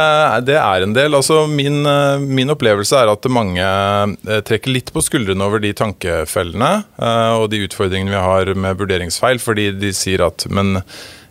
det, 0.46 0.54
er 0.62 0.84
en 0.84 0.92
del. 0.94 1.14
Altså, 1.18 1.42
min, 1.50 1.82
eh, 1.86 2.22
min, 2.22 2.52
opplevelse 2.54 3.00
er 3.00 3.10
at 3.10 3.26
mange 3.34 3.64
eh, 3.66 4.42
trekker 4.46 4.70
litt 4.70 4.92
på 4.94 5.02
skuldrene 5.02 5.42
over 5.42 5.58
de 5.58 5.72
tankefellene 5.74 6.68
uh, 7.02 7.34
og 7.34 7.48
de 7.50 7.64
utfordringene 7.66 8.14
vi 8.14 8.20
har 8.22 8.52
med 8.54 8.78
vurderingsfeil, 8.78 9.42
fordi 9.42 9.72
de 9.74 9.90
sier 9.96 10.22
at 10.22 10.46
men 10.54 10.78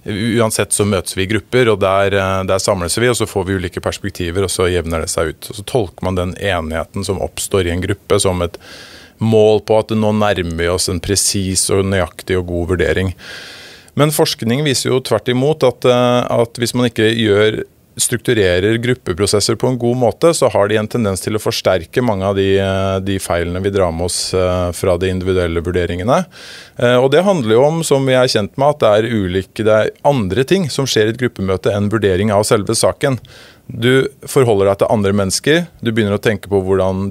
uansett 0.05 0.73
så 0.73 0.85
møtes 0.87 1.17
vi 1.17 1.25
i 1.25 1.29
grupper, 1.31 1.71
og 1.73 1.81
der, 1.83 2.15
der, 2.47 2.61
samles 2.61 2.97
vi, 2.99 3.09
og 3.11 3.17
så 3.19 3.27
får 3.29 3.47
vi 3.47 3.57
ulike 3.59 3.83
perspektiver, 3.83 4.45
og 4.45 4.53
så 4.53 4.69
jevner 4.71 5.03
det 5.03 5.11
seg 5.11 5.33
ut. 5.33 5.49
Og 5.51 5.59
Så 5.59 5.65
tolker 5.67 6.07
man 6.07 6.19
den 6.19 6.35
enigheten 6.37 7.05
som 7.07 7.21
oppstår 7.23 7.67
i 7.67 7.73
en 7.73 7.83
gruppe 7.83 8.19
som 8.21 8.43
et 8.45 8.59
mål 9.19 9.63
på 9.67 9.81
at 9.81 9.91
nå 9.95 10.13
nærmer 10.15 10.55
vi 10.55 10.69
oss 10.71 10.87
en 10.91 11.01
presis 11.03 11.67
og 11.75 11.83
nøyaktig 11.91 12.37
og 12.39 12.47
god 12.51 12.75
vurdering. 12.75 13.11
Men 13.99 14.15
forskning 14.15 14.63
viser 14.63 14.93
jo 14.93 15.01
tvert 15.03 15.27
imot 15.31 15.65
at, 15.67 15.85
at 15.85 16.61
hvis 16.61 16.75
man 16.77 16.87
ikke 16.87 17.09
gjør 17.11 17.59
strukturerer 17.99 18.77
gruppeprosesser 18.81 19.57
på 19.59 19.67
en 19.67 19.77
god 19.79 19.97
måte, 19.97 20.31
så 20.33 20.49
har 20.53 20.69
de 20.69 20.79
en 20.79 20.89
tendens 20.89 21.21
til 21.23 21.37
å 21.37 21.41
forsterke 21.41 22.03
mange 22.05 22.25
av 22.25 22.37
de, 22.39 22.47
eh, 22.59 22.95
de 23.05 23.19
feilene 23.21 23.61
vi 23.63 23.73
drar 23.75 23.91
med 23.95 24.07
oss 24.09 24.33
eh, 24.33 24.71
fra 24.75 24.97
de 24.97 25.11
individuelle 25.11 25.63
vurderingene. 25.65 26.23
Eh, 26.77 26.97
og 26.97 27.11
Det 27.11 27.25
handler 27.27 27.55
jo 27.55 27.63
om 27.67 27.83
som 27.83 28.05
vi 28.05 28.17
er 28.17 28.31
kjent 28.31 28.55
med, 28.57 28.75
at 28.75 28.83
det 28.83 28.91
er 28.95 29.13
ulike, 29.13 29.63
det 29.63 29.77
er 29.77 29.93
andre 30.07 30.43
ting 30.47 30.69
som 30.69 30.87
skjer 30.89 31.09
i 31.09 31.15
et 31.15 31.21
gruppemøte 31.21 31.73
enn 31.75 31.91
vurdering 31.91 32.33
av 32.35 32.47
selve 32.47 32.75
saken. 32.77 33.19
Du 33.69 34.09
forholder 34.25 34.71
deg 34.71 34.79
til 34.81 34.89
andre 34.89 35.11
mennesker. 35.13 35.59
Du 35.85 35.91
begynner 35.91 36.17
å 36.17 36.21
tenke 36.21 36.49
på 36.49 36.61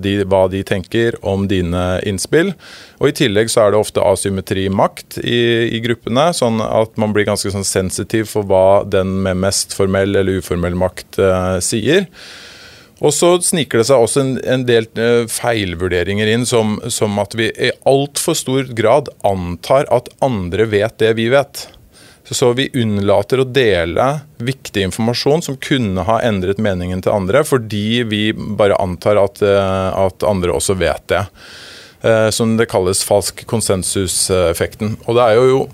de, 0.03 0.15
hva 0.27 0.41
de 0.51 0.65
tenker 0.67 1.15
om 1.23 1.47
dine 1.47 2.01
innspill. 2.03 2.51
Og 2.99 3.13
I 3.13 3.15
tillegg 3.21 3.53
så 3.53 3.63
er 3.63 3.73
det 3.73 3.79
ofte 3.79 4.03
asymmetri 4.03 4.67
makt 4.67 5.21
i, 5.23 5.71
i, 5.71 5.79
gruppene, 5.85 6.33
sånn 6.35 6.59
at 6.65 6.99
man 6.99 7.15
blir 7.15 7.29
ganske 7.29 7.53
sånn 7.55 7.67
sensitiv 7.67 8.27
for 8.33 8.49
hva 8.51 8.83
den 8.83 9.21
med 9.23 9.39
mest 9.47 9.79
formell 9.79 10.19
eller 10.19 10.43
uformell 10.43 10.75
makt 10.79 11.23
eh, 11.23 11.57
sier. 11.63 12.11
Og 12.99 13.15
så 13.15 13.37
sniker 13.45 13.79
det 13.79 13.87
seg 13.87 14.03
også 14.03 14.23
en, 14.25 14.33
en 14.43 14.65
del 14.67 14.89
uh, 14.99 15.23
feilvurderinger 15.31 16.33
inn, 16.33 16.47
som, 16.49 16.81
som 16.91 17.21
at 17.23 17.37
vi 17.39 17.53
i 17.55 17.71
altfor 17.87 18.35
stor 18.35 18.73
grad 18.75 19.13
antar 19.23 19.87
at 19.95 20.11
andre 20.25 20.67
vet 20.67 20.99
det 20.99 21.13
vi 21.21 21.29
vet. 21.31 21.69
Så 22.31 22.51
vi 22.53 22.69
unnlater 22.77 23.41
å 23.41 23.47
dele 23.49 24.05
viktig 24.45 24.83
informasjon 24.91 25.43
som 25.47 25.57
kunne 25.57 26.05
ha 26.05 26.19
endret 26.27 26.61
meningen 26.61 27.01
til 27.05 27.15
andre, 27.15 27.41
fordi 27.47 28.03
vi 28.09 28.23
bare 28.37 28.77
antar 28.77 29.21
at, 29.23 29.41
eh, 29.43 29.89
at 29.97 30.27
andre 30.29 30.53
også 30.53 30.77
vet 30.77 31.07
det. 31.09 31.25
Eh, 32.03 32.31
som 32.31 32.57
det 32.57 32.69
kalles 32.71 33.03
falsk 33.03 33.43
konsensuseffekten. 33.51 34.99
Og 35.09 35.17
det 35.19 35.25
er 35.25 35.41
jo 35.41 35.65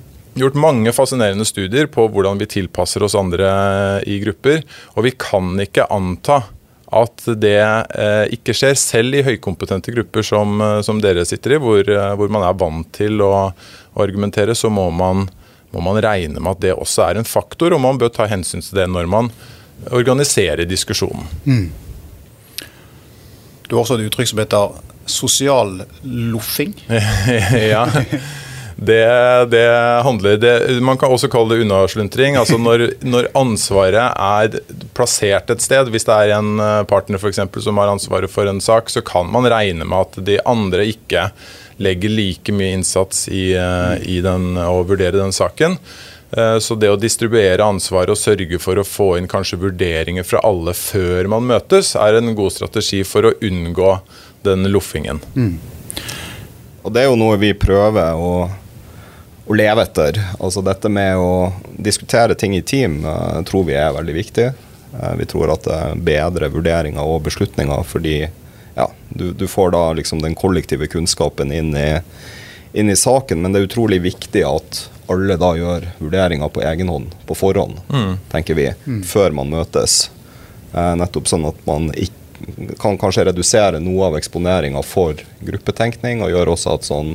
gjort 0.41 0.57
mange 0.57 0.93
fascinerende 0.97 1.45
studier 1.45 1.87
på 1.93 2.07
hvordan 2.09 2.41
vi 2.41 2.49
tilpasser 2.49 3.05
oss 3.05 3.17
andre 3.19 4.01
i 4.09 4.17
grupper, 4.23 4.63
og 4.97 5.05
vi 5.05 5.13
kan 5.21 5.53
ikke 5.61 5.91
anta 5.93 6.41
at 6.95 7.27
det 7.43 7.59
eh, 7.61 8.25
ikke 8.33 8.55
skjer, 8.57 8.79
selv 8.79 9.19
i 9.19 9.25
høykompetente 9.27 9.93
grupper 9.93 10.25
som, 10.25 10.63
som 10.87 11.03
dere 11.03 11.27
sitter 11.29 11.57
i, 11.57 11.61
hvor, 11.61 11.83
hvor, 12.17 12.31
man 12.33 12.47
er 12.47 12.57
vant 12.57 12.89
til 12.95 13.21
å, 13.21 13.33
å 13.51 14.05
argumentere, 14.05 14.55
så 14.57 14.71
må 14.73 14.89
man 14.95 15.27
må 15.75 15.83
man 15.85 16.01
regne 16.05 16.41
med 16.41 16.55
at 16.55 16.63
det 16.63 16.75
også 16.77 17.09
er 17.09 17.21
en 17.21 17.29
faktor, 17.29 17.75
og 17.75 17.83
man 17.83 17.99
bør 18.01 18.13
ta 18.15 18.29
hensyn 18.31 18.63
til 18.65 18.79
det 18.81 18.87
når 18.91 19.11
man 19.11 19.31
organiserer 19.95 20.65
diskusjonen. 20.69 21.27
Mm. 21.45 21.67
Du 23.69 23.77
har 23.77 23.83
også 23.83 23.99
et 23.99 24.09
uttrykk 24.09 24.31
som 24.31 24.43
heter 24.43 24.81
sosial 25.11 25.85
loffing. 26.05 26.75
ja. 27.75 27.85
Det, 28.75 29.03
det 29.53 29.67
handler 30.03 30.37
det, 30.37 30.83
Man 30.83 30.99
kan 30.99 31.13
også 31.15 31.29
kalle 31.33 31.55
det 31.55 31.65
unnasluntring. 31.65 32.37
Altså 32.37 32.59
når, 32.59 32.89
når, 33.07 33.31
ansvaret 33.39 34.01
er 34.11 34.59
plassert 34.95 35.51
et 35.51 35.63
sted, 35.63 35.91
hvis 35.93 36.07
det 36.07 36.15
er 36.15 36.37
en 36.39 36.63
eh, 36.63 36.81
partner 36.89 37.21
for 37.21 37.33
eksempel, 37.33 37.63
som 37.65 37.79
har 37.81 37.91
ansvaret 37.93 38.31
for 38.31 38.49
en 38.49 38.63
sak, 38.63 38.91
så 38.93 39.03
kan 39.05 39.29
man 39.31 39.49
regne 39.51 39.87
med 39.87 39.99
at 39.99 40.19
de 40.27 40.39
andre 40.49 40.87
ikke 40.93 41.29
legger 41.83 42.13
like 42.13 42.55
mye 42.55 42.79
innsats 42.79 43.27
i, 43.29 43.53
eh, 43.59 43.95
i 44.07 44.21
den, 44.25 44.55
å 44.61 44.83
vurdere 44.87 45.19
den 45.19 45.35
saken. 45.35 45.79
Eh, 46.31 46.59
så 46.63 46.79
det 46.79 46.93
å 46.93 46.99
distribuere 47.01 47.67
ansvaret 47.67 48.15
og 48.15 48.21
sørge 48.21 48.61
for 48.63 48.79
å 48.79 48.87
få 48.87 49.15
inn 49.19 49.31
kanskje 49.31 49.61
vurderinger 49.67 50.27
fra 50.27 50.43
alle 50.47 50.77
før 50.79 51.31
man 51.35 51.49
møtes, 51.51 51.95
er 51.99 52.19
en 52.19 52.35
god 52.39 52.55
strategi 52.55 53.03
for 53.07 53.27
å 53.31 53.37
unngå 53.43 53.97
den 54.47 54.69
loffingen. 54.71 55.23
Mm. 55.35 55.57
Og 56.85 56.93
det 56.93 57.03
er 57.03 57.09
jo 57.09 57.19
noe 57.19 57.41
vi 57.41 57.55
prøver 57.57 58.19
å, 58.21 58.33
å 59.49 59.57
leve 59.57 59.87
etter. 59.87 60.21
Altså 60.37 60.63
dette 60.63 60.91
med 60.93 61.17
å 61.17 61.49
diskutere 61.81 62.37
ting 62.37 62.53
i 62.59 62.63
team 62.63 63.01
tror 63.49 63.65
vi 63.71 63.79
er 63.81 63.95
veldig 63.97 64.17
viktig. 64.19 64.51
Uh, 64.95 65.15
vi 65.19 65.27
tror 65.31 65.53
at 65.55 65.67
det 65.67 65.75
er 65.75 66.01
bedre 66.07 66.51
vurderinger 66.55 67.03
og 67.03 67.25
beslutninger 67.27 67.83
fordi 67.89 68.17
ja, 68.75 68.89
du, 69.09 69.33
du, 69.33 69.47
får 69.51 69.71
da 69.75 69.85
liksom 69.99 70.23
den 70.23 70.35
kollektive 70.39 70.87
kunnskapen 70.91 71.53
inn 71.55 71.75
i, 71.79 71.89
inn 72.73 72.91
i, 72.91 72.97
saken, 72.99 73.43
men 73.43 73.55
det 73.55 73.61
er 73.61 73.69
utrolig 73.69 74.01
viktig 74.03 74.43
at 74.47 74.81
alle 75.11 75.37
da 75.39 75.53
gjør 75.55 75.87
vurderinger 76.01 76.51
på 76.51 76.65
egen 76.65 76.91
hånd, 76.91 77.15
på 77.29 77.37
forhånd, 77.39 77.79
mm. 77.93 78.17
tenker 78.33 78.59
vi, 78.59 78.71
mm. 78.87 79.03
før 79.07 79.37
man 79.37 79.53
møtes. 79.53 80.09
Uh, 80.75 80.97
nettopp 80.99 81.31
sånn 81.31 81.47
at 81.51 81.61
man 81.69 81.93
ikke 81.95 82.23
kan 82.81 82.99
kanskje 82.99 83.29
redusere 83.29 83.79
noe 83.81 84.09
av 84.09 84.17
eksponeringa 84.19 84.83
for 84.85 85.21
gruppetenkning, 85.45 86.23
og 86.25 86.33
gjør 86.33 86.55
også 86.57 86.75
at 86.75 86.89
sånn 86.89 87.15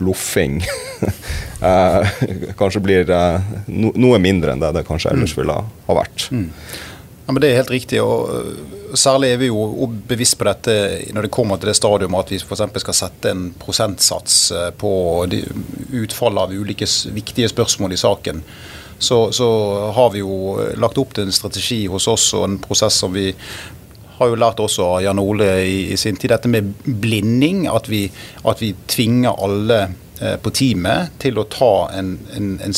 loffing 0.00 0.60
eh, 1.60 2.12
kanskje 2.56 2.80
blir 2.80 3.10
eh, 3.12 3.50
no, 3.66 3.90
noe 4.00 4.20
mindre 4.22 4.54
enn 4.54 4.62
det 4.62 4.72
det 4.78 4.86
kanskje 4.88 5.12
ellers 5.12 5.34
mm. 5.34 5.40
ville 5.42 5.56
ha 5.88 5.96
vært. 5.98 6.28
Mm. 6.32 6.46
Ja, 7.30 7.32
men 7.32 7.42
Det 7.42 7.50
er 7.52 7.60
helt 7.60 7.70
riktig. 7.70 8.00
og 8.02 8.30
eh, 8.34 8.94
Særlig 8.98 9.28
er 9.30 9.36
vi 9.38 9.46
jo 9.52 9.86
bevisst 9.86 10.34
på 10.34 10.48
dette 10.48 10.72
når 11.14 11.28
det 11.28 11.30
kommer 11.30 11.60
til 11.62 11.70
det 11.70 11.76
stadium 11.78 12.16
at 12.18 12.32
vi 12.32 12.40
f.eks. 12.42 12.80
skal 12.82 12.96
sette 12.98 13.30
en 13.30 13.44
prosentsats 13.54 14.38
på 14.80 14.90
utfallet 15.94 16.42
av 16.42 16.50
ulike 16.50 16.88
viktige 17.14 17.52
spørsmål 17.52 17.94
i 17.94 18.00
saken. 18.02 18.42
Så, 18.98 19.20
så, 19.30 19.46
har 19.94 20.10
vi 20.10 20.24
jo 20.24 20.58
lagt 20.74 20.98
opp 20.98 21.14
til 21.14 21.28
en 21.28 21.38
strategi 21.38 21.84
hos 21.86 22.08
oss 22.10 22.32
og 22.34 22.48
en 22.48 22.58
prosess 22.58 22.98
som 22.98 23.14
vi 23.14 23.28
har 24.18 24.26
jo 24.26 24.42
lært 24.42 24.58
også 24.58 24.88
av 24.96 25.04
Jan 25.06 25.22
Ole 25.22 25.52
i, 25.62 25.78
i, 25.92 25.96
sin 25.96 26.18
tid, 26.18 26.32
dette 26.34 26.50
med 26.50 26.74
blinding. 26.82 27.68
At 27.70 27.86
vi, 27.86 28.08
at 28.42 28.58
vi 28.58 28.74
tvinger 28.90 29.38
alle 29.38 29.84
på 30.20 30.50
teamet 30.52 31.14
til 31.22 31.38
å 31.40 31.46
ta 31.48 31.88
en, 31.96 32.10
en, 32.36 32.50
en, 32.60 32.74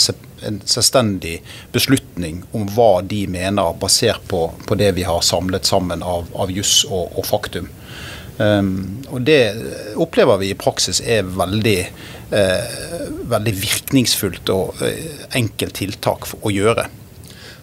en, 0.46 0.60
selvstendig 0.62 1.40
beslutning 1.74 2.44
om 2.54 2.68
hva 2.70 3.00
de 3.02 3.24
mener, 3.26 3.74
basert 3.82 4.22
på, 4.30 4.44
på 4.68 4.78
det 4.78 4.92
vi 4.94 5.06
har 5.08 5.24
samlet 5.26 5.66
sammen 5.66 6.04
av, 6.06 6.30
av 6.38 6.52
juss 6.54 6.84
og, 6.88 7.16
og, 7.16 7.26
faktum. 7.26 7.66
Um, 8.38 9.02
og 9.10 9.26
Det 9.26 9.40
opplever 10.00 10.38
vi 10.40 10.52
i 10.52 10.58
praksis 10.58 11.02
er 11.04 11.26
veldig, 11.26 11.78
eh, 12.30 12.78
veldig 13.34 13.54
virkningsfullt 13.58 14.54
og 14.54 14.80
eh, 14.86 15.26
enkelt 15.42 15.76
tiltak 15.82 16.30
for 16.30 16.48
å 16.48 16.54
gjøre. 16.54 16.86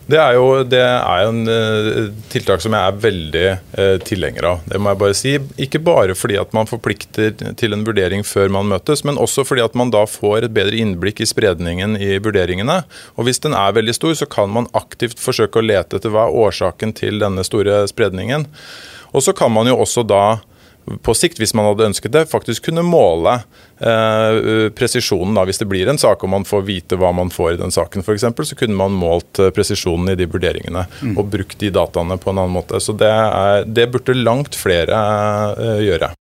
Det 0.09 0.17
er 0.17 0.33
jo 0.39 0.63
det 0.65 0.81
er 0.81 1.27
en 1.27 1.43
uh, 1.45 2.07
tiltak 2.33 2.63
som 2.63 2.73
jeg 2.73 2.81
er 2.81 3.01
veldig 3.03 3.43
uh, 3.77 3.97
tilhenger 4.01 4.47
av. 4.49 4.63
Det 4.65 4.81
må 4.81 4.89
jeg 4.89 5.01
bare 5.03 5.17
si. 5.17 5.33
Ikke 5.61 5.81
bare 5.85 6.15
fordi 6.17 6.39
at 6.41 6.55
man 6.57 6.69
forplikter 6.69 7.35
til 7.59 7.75
en 7.75 7.85
vurdering 7.85 8.25
før 8.25 8.49
man 8.55 8.71
møtes, 8.71 9.03
men 9.05 9.21
også 9.21 9.45
fordi 9.45 9.61
at 9.61 9.77
man 9.77 9.93
da 9.93 10.05
får 10.09 10.47
et 10.47 10.55
bedre 10.55 10.81
innblikk 10.81 11.21
i 11.21 11.29
spredningen 11.29 11.93
i 12.01 12.15
vurderingene. 12.17 12.81
Og 13.17 13.29
Hvis 13.29 13.43
den 13.45 13.53
er 13.53 13.75
veldig 13.77 13.93
stor, 13.99 14.17
så 14.17 14.25
kan 14.25 14.49
man 14.55 14.71
aktivt 14.73 15.21
forsøke 15.21 15.61
å 15.61 15.67
lete 15.67 15.99
etter 15.99 16.13
hva 16.13 16.25
er 16.25 16.39
årsaken 16.47 16.95
til 16.97 17.21
denne 17.21 17.45
store 17.45 17.83
spredningen. 17.91 18.49
Og 19.13 19.25
så 19.25 19.33
kan 19.37 19.53
man 19.53 19.69
jo 19.69 19.77
også 19.77 20.05
da 20.09 20.39
på 21.03 21.13
sikt, 21.17 21.39
hvis 21.41 21.53
man 21.57 21.67
hadde 21.69 21.87
ønsket 21.89 22.13
det, 22.15 22.25
faktisk 22.31 22.69
kunne 22.69 22.83
måle 22.85 23.35
eh, 23.79 24.69
presisjonen. 24.75 25.35
da, 25.37 25.45
Hvis 25.47 25.61
det 25.61 25.69
blir 25.71 25.89
en 25.91 26.01
sak 26.01 26.23
og 26.23 26.33
man 26.33 26.47
får 26.47 26.65
vite 26.67 26.99
hva 26.99 27.11
man 27.15 27.31
får 27.33 27.53
i 27.53 27.61
den 27.61 27.73
saken 27.75 28.05
f.eks., 28.05 28.25
så 28.25 28.59
kunne 28.59 28.79
man 28.79 28.97
målt 28.97 29.39
eh, 29.39 29.51
presisjonen 29.55 30.13
i 30.13 30.17
de 30.19 30.29
vurderingene 30.29 30.87
mm. 31.01 31.15
og 31.17 31.29
brukt 31.33 31.59
de 31.61 31.73
dataene 31.73 32.19
på 32.19 32.33
en 32.33 32.43
annen 32.43 32.57
måte. 32.57 32.81
Så 32.83 32.95
det, 32.97 33.11
er, 33.11 33.67
det 33.67 33.89
burde 33.93 34.17
langt 34.17 34.57
flere 34.57 35.03
eh, 35.57 35.85
gjøre. 35.89 36.13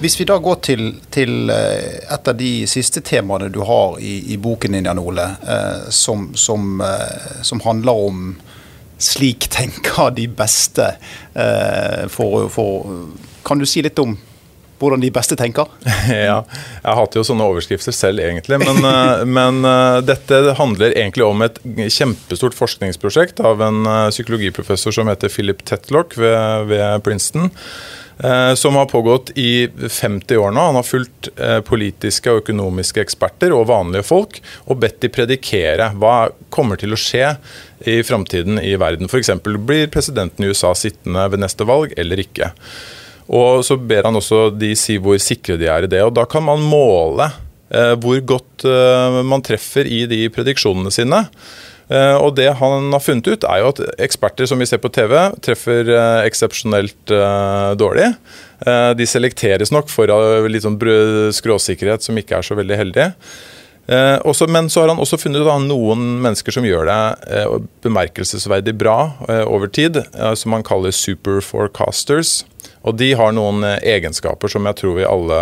Hvis 0.00 0.16
vi 0.20 0.24
da 0.24 0.38
går 0.40 0.62
til, 0.64 0.86
til, 1.12 1.50
eh, 1.52 1.98
et 2.08 2.28
av 2.30 2.36
de 2.36 2.64
siste 2.70 3.02
temaene 3.04 3.50
du 3.52 3.58
har 3.68 3.98
i, 4.00 4.32
i 4.32 4.38
boken 4.40 4.72
din, 4.72 4.88
Jan 4.88 5.00
Ole, 5.02 5.26
eh, 5.44 5.90
som, 5.92 6.30
som, 6.40 6.80
eh, 6.80 7.42
som, 7.44 7.60
handler 7.60 8.00
om 8.08 8.30
slik 9.00 9.50
tenker 9.52 10.10
de 10.16 10.26
beste. 10.28 10.86
For, 12.12 12.48
for, 12.52 12.88
kan 13.44 13.60
du 13.60 13.64
si 13.68 13.80
litt 13.84 14.00
om 14.00 14.12
hvordan 14.80 15.00
de 15.00 15.08
beste 15.12 15.36
tenker? 15.40 15.68
ja, 16.08 16.42
jeg 16.84 16.96
hater 16.98 17.20
jo 17.20 17.24
sånne 17.24 17.46
overskrifter 17.48 17.96
selv, 17.96 18.20
egentlig. 18.24 18.58
Men, 18.60 18.80
men 19.36 19.62
dette 20.04 20.42
handler 20.60 20.96
egentlig 20.96 21.28
om 21.28 21.44
et 21.44 21.60
kjempestort 21.92 22.56
forskningsprosjekt 22.56 23.40
av 23.44 23.64
en 23.64 23.84
psykologiprofessor 24.12 24.96
som 25.00 25.12
heter 25.12 25.32
Philip 25.32 25.64
Tetlock 25.64 26.16
ved, 26.20 26.68
ved 26.72 27.00
Princeton. 27.04 27.52
Eh, 28.24 28.54
som 28.54 28.76
har 28.76 28.86
pågått 28.86 29.30
i 29.30 29.68
50 29.88 30.36
år 30.36 30.50
nå. 30.50 30.60
Han 30.60 30.74
har 30.74 30.82
fulgt 30.82 31.28
eh, 31.40 31.60
politiske 31.64 32.28
og 32.32 32.42
økonomiske 32.42 33.00
eksperter 33.00 33.54
og 33.56 33.68
vanlige 33.70 34.04
folk 34.04 34.40
og 34.66 34.80
bedt 34.82 34.98
de 35.00 35.08
predikere 35.12 35.86
hva 35.96 36.28
kommer 36.52 36.80
til 36.80 36.92
å 36.92 36.98
skje 37.00 37.30
i 37.88 38.02
framtiden 38.04 38.60
i 38.60 38.74
verden. 38.80 39.08
F.eks. 39.08 39.32
blir 39.64 39.88
presidenten 39.92 40.44
i 40.44 40.50
USA 40.52 40.74
sittende 40.76 41.24
ved 41.32 41.40
neste 41.40 41.64
valg 41.64 41.96
eller 41.96 42.20
ikke. 42.20 42.50
Og 43.32 43.64
Så 43.64 43.78
ber 43.78 44.10
han 44.10 44.18
også 44.18 44.50
de 44.52 44.74
si 44.76 44.98
hvor 45.00 45.16
sikre 45.22 45.56
de 45.56 45.70
er 45.72 45.86
i 45.86 45.90
det. 45.90 46.02
og 46.04 46.12
Da 46.18 46.26
kan 46.28 46.44
man 46.44 46.60
måle 46.60 47.30
eh, 47.72 47.94
hvor 47.96 48.20
godt 48.20 48.68
man 49.24 49.40
treffer 49.40 49.88
i 49.88 50.02
de 50.10 50.26
prediksjonene 50.28 50.92
sine. 50.92 51.24
Eh, 51.90 52.16
og 52.22 52.36
det 52.38 52.46
han 52.60 52.92
har 52.94 53.02
funnet 53.02 53.26
ut, 53.26 53.44
er 53.44 53.62
jo 53.62 53.70
at 53.72 53.80
eksperter 54.06 54.46
som 54.46 54.60
vi 54.62 54.68
ser 54.70 54.78
på 54.82 54.92
TV, 54.94 55.16
treffer 55.42 55.90
eh, 55.90 56.26
eksepsjonelt 56.28 57.14
eh, 57.14 57.70
dårlig. 57.80 58.12
De 58.60 59.06
selekteres 59.08 59.70
nok 59.72 59.88
for 59.88 60.10
litt 60.52 60.66
sånn 60.66 60.76
skråsikkerhet 61.32 62.04
som 62.04 62.18
ikke 62.20 62.36
er 62.36 62.44
så 62.44 62.52
veldig 62.58 62.76
heldig. 62.76 63.06
Men 63.88 64.68
så 64.68 64.82
har 64.82 64.90
han 64.92 65.00
også 65.00 65.16
funnet 65.16 65.40
ut 65.40 65.64
noen 65.64 66.02
mennesker 66.20 66.52
som 66.52 66.66
gjør 66.68 66.90
det 66.90 67.46
bemerkelsesverdig 67.86 68.74
bra 68.76 69.14
over 69.48 69.72
tid, 69.72 70.02
som 70.36 70.52
han 70.52 70.66
kaller 70.68 70.92
super 70.92 71.40
forecasters. 71.40 72.42
Og 72.84 73.00
de 73.00 73.14
har 73.16 73.32
noen 73.32 73.64
egenskaper 73.64 74.52
som 74.52 74.68
jeg 74.68 74.76
tror 74.82 75.00
vi 75.00 75.08
alle, 75.08 75.40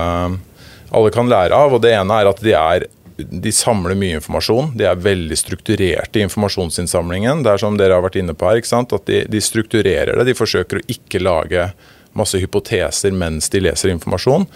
alle 0.94 1.10
kan 1.18 1.26
lære 1.26 1.58
av. 1.58 1.74
og 1.74 1.82
Det 1.82 1.96
ene 1.98 2.22
er 2.22 2.30
at 2.30 2.46
de 2.46 2.54
er 2.54 2.86
de 3.18 3.52
samler 3.52 3.98
mye 3.98 4.18
informasjon. 4.20 4.72
De 4.78 4.86
er 4.86 5.02
veldig 5.02 5.36
strukturerte 5.38 6.20
i 6.20 6.24
informasjonsinnsamlingen. 6.26 7.42
Det 7.42 7.52
er 7.52 7.62
som 7.62 7.78
dere 7.78 7.96
har 7.98 8.04
vært 8.04 8.18
inne 8.20 8.34
på 8.38 8.46
her, 8.46 8.62
at 8.62 9.10
de, 9.10 9.24
de, 9.26 9.40
strukturerer 9.42 10.14
det. 10.14 10.26
De 10.28 10.36
forsøker 10.38 10.78
å 10.78 10.86
ikke 10.86 11.22
lage 11.22 11.70
masse 12.18 12.38
hypoteser 12.38 13.14
mens 13.14 13.50
de 13.50 13.64
leser 13.66 13.90
informasjon. 13.92 14.46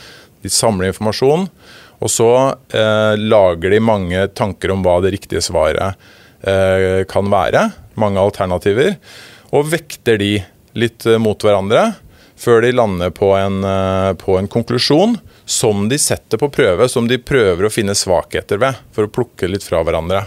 De 0.43 0.51
samler 0.51 0.93
informasjon, 0.93 1.49
og 2.03 2.11
så 2.11 2.31
eh, 2.75 3.15
lager 3.19 3.75
de 3.75 3.83
mange 3.83 4.25
tanker 4.35 4.73
om 4.75 4.83
hva 4.87 4.97
det 5.03 5.13
riktige 5.15 5.43
svaret 5.43 5.99
eh, 6.47 7.03
kan 7.11 7.31
være. 7.31 7.69
Mange 7.99 8.23
alternativer. 8.23 8.97
Og 9.55 9.69
vekter 9.75 10.19
de 10.23 10.33
litt 10.79 11.07
eh, 11.07 11.21
mot 11.23 11.39
hverandre 11.39 11.93
før 12.43 12.65
de 12.65 12.73
lander 12.75 13.13
på 13.15 13.31
en, 13.39 13.63
eh, 13.67 14.13
på 14.19 14.39
en 14.39 14.51
konklusjon 14.51 15.19
som 15.45 15.89
de 15.89 15.99
setter 15.99 16.39
på 16.39 16.51
prøve, 16.53 16.89
som 16.89 17.09
de 17.09 17.19
prøver 17.19 17.67
å 17.67 17.73
finne 17.73 17.97
svakheter 17.99 18.61
ved, 18.63 18.79
for 18.95 19.07
å 19.07 19.13
plukke 19.13 19.51
litt 19.51 19.67
fra 19.67 19.83
hverandre. 19.85 20.25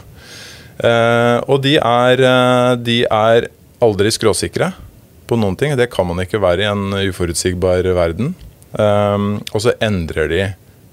Eh, 0.77 1.37
og 1.47 1.61
de 1.63 1.77
er, 1.79 2.21
eh, 2.21 2.75
de 2.75 2.97
er 3.05 3.49
aldri 3.83 4.11
skråsikre 4.11 4.73
på 5.27 5.37
noen 5.39 5.55
ting. 5.55 5.75
Det 5.77 5.91
kan 5.91 6.07
man 6.07 6.19
ikke 6.23 6.41
være 6.43 6.65
i 6.65 6.71
en 6.71 6.91
uforutsigbar 7.09 7.87
verden. 7.95 8.35
Eh, 8.73 9.17
og 9.51 9.61
så 9.63 9.75
endrer 9.79 10.31
de 10.31 10.41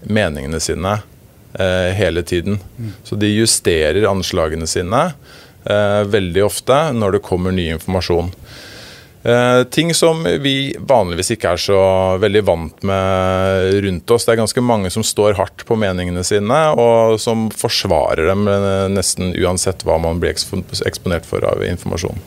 meningene 0.03 0.61
sine 0.63 1.01
eh, 1.59 1.91
hele 1.99 2.23
tiden. 2.23 2.61
Mm. 2.79 2.93
Så 3.05 3.19
de 3.19 3.31
justerer 3.35 4.09
anslagene 4.11 4.67
sine 4.71 5.13
eh, 5.65 6.03
veldig 6.09 6.45
ofte 6.47 6.79
når 6.97 7.19
det 7.19 7.27
kommer 7.27 7.55
ny 7.55 7.69
informasjon. 7.75 8.33
Uh, 9.23 9.65
ting 9.65 9.95
som 9.95 10.25
vi 10.25 10.75
vanligvis 10.79 11.31
ikke 11.37 11.53
er 11.55 11.61
så 11.63 11.79
veldig 12.19 12.43
vant 12.43 12.83
med 12.87 13.77
rundt 13.85 14.11
oss. 14.11 14.27
Det 14.27 14.35
er 14.35 14.41
ganske 14.41 14.65
mange 14.67 14.91
som 14.91 15.05
står 15.07 15.37
hardt 15.39 15.63
på 15.69 15.79
meningene 15.79 16.25
sine, 16.27 16.59
og 16.75 17.21
som 17.23 17.47
forsvarer 17.55 18.27
dem 18.33 18.49
uh, 18.51 18.89
nesten 18.91 19.31
uansett 19.39 19.87
hva 19.87 20.01
man 20.03 20.19
blir 20.23 20.35
eksponert 20.35 21.29
for 21.29 21.47
av 21.47 21.63
informasjon. 21.67 22.19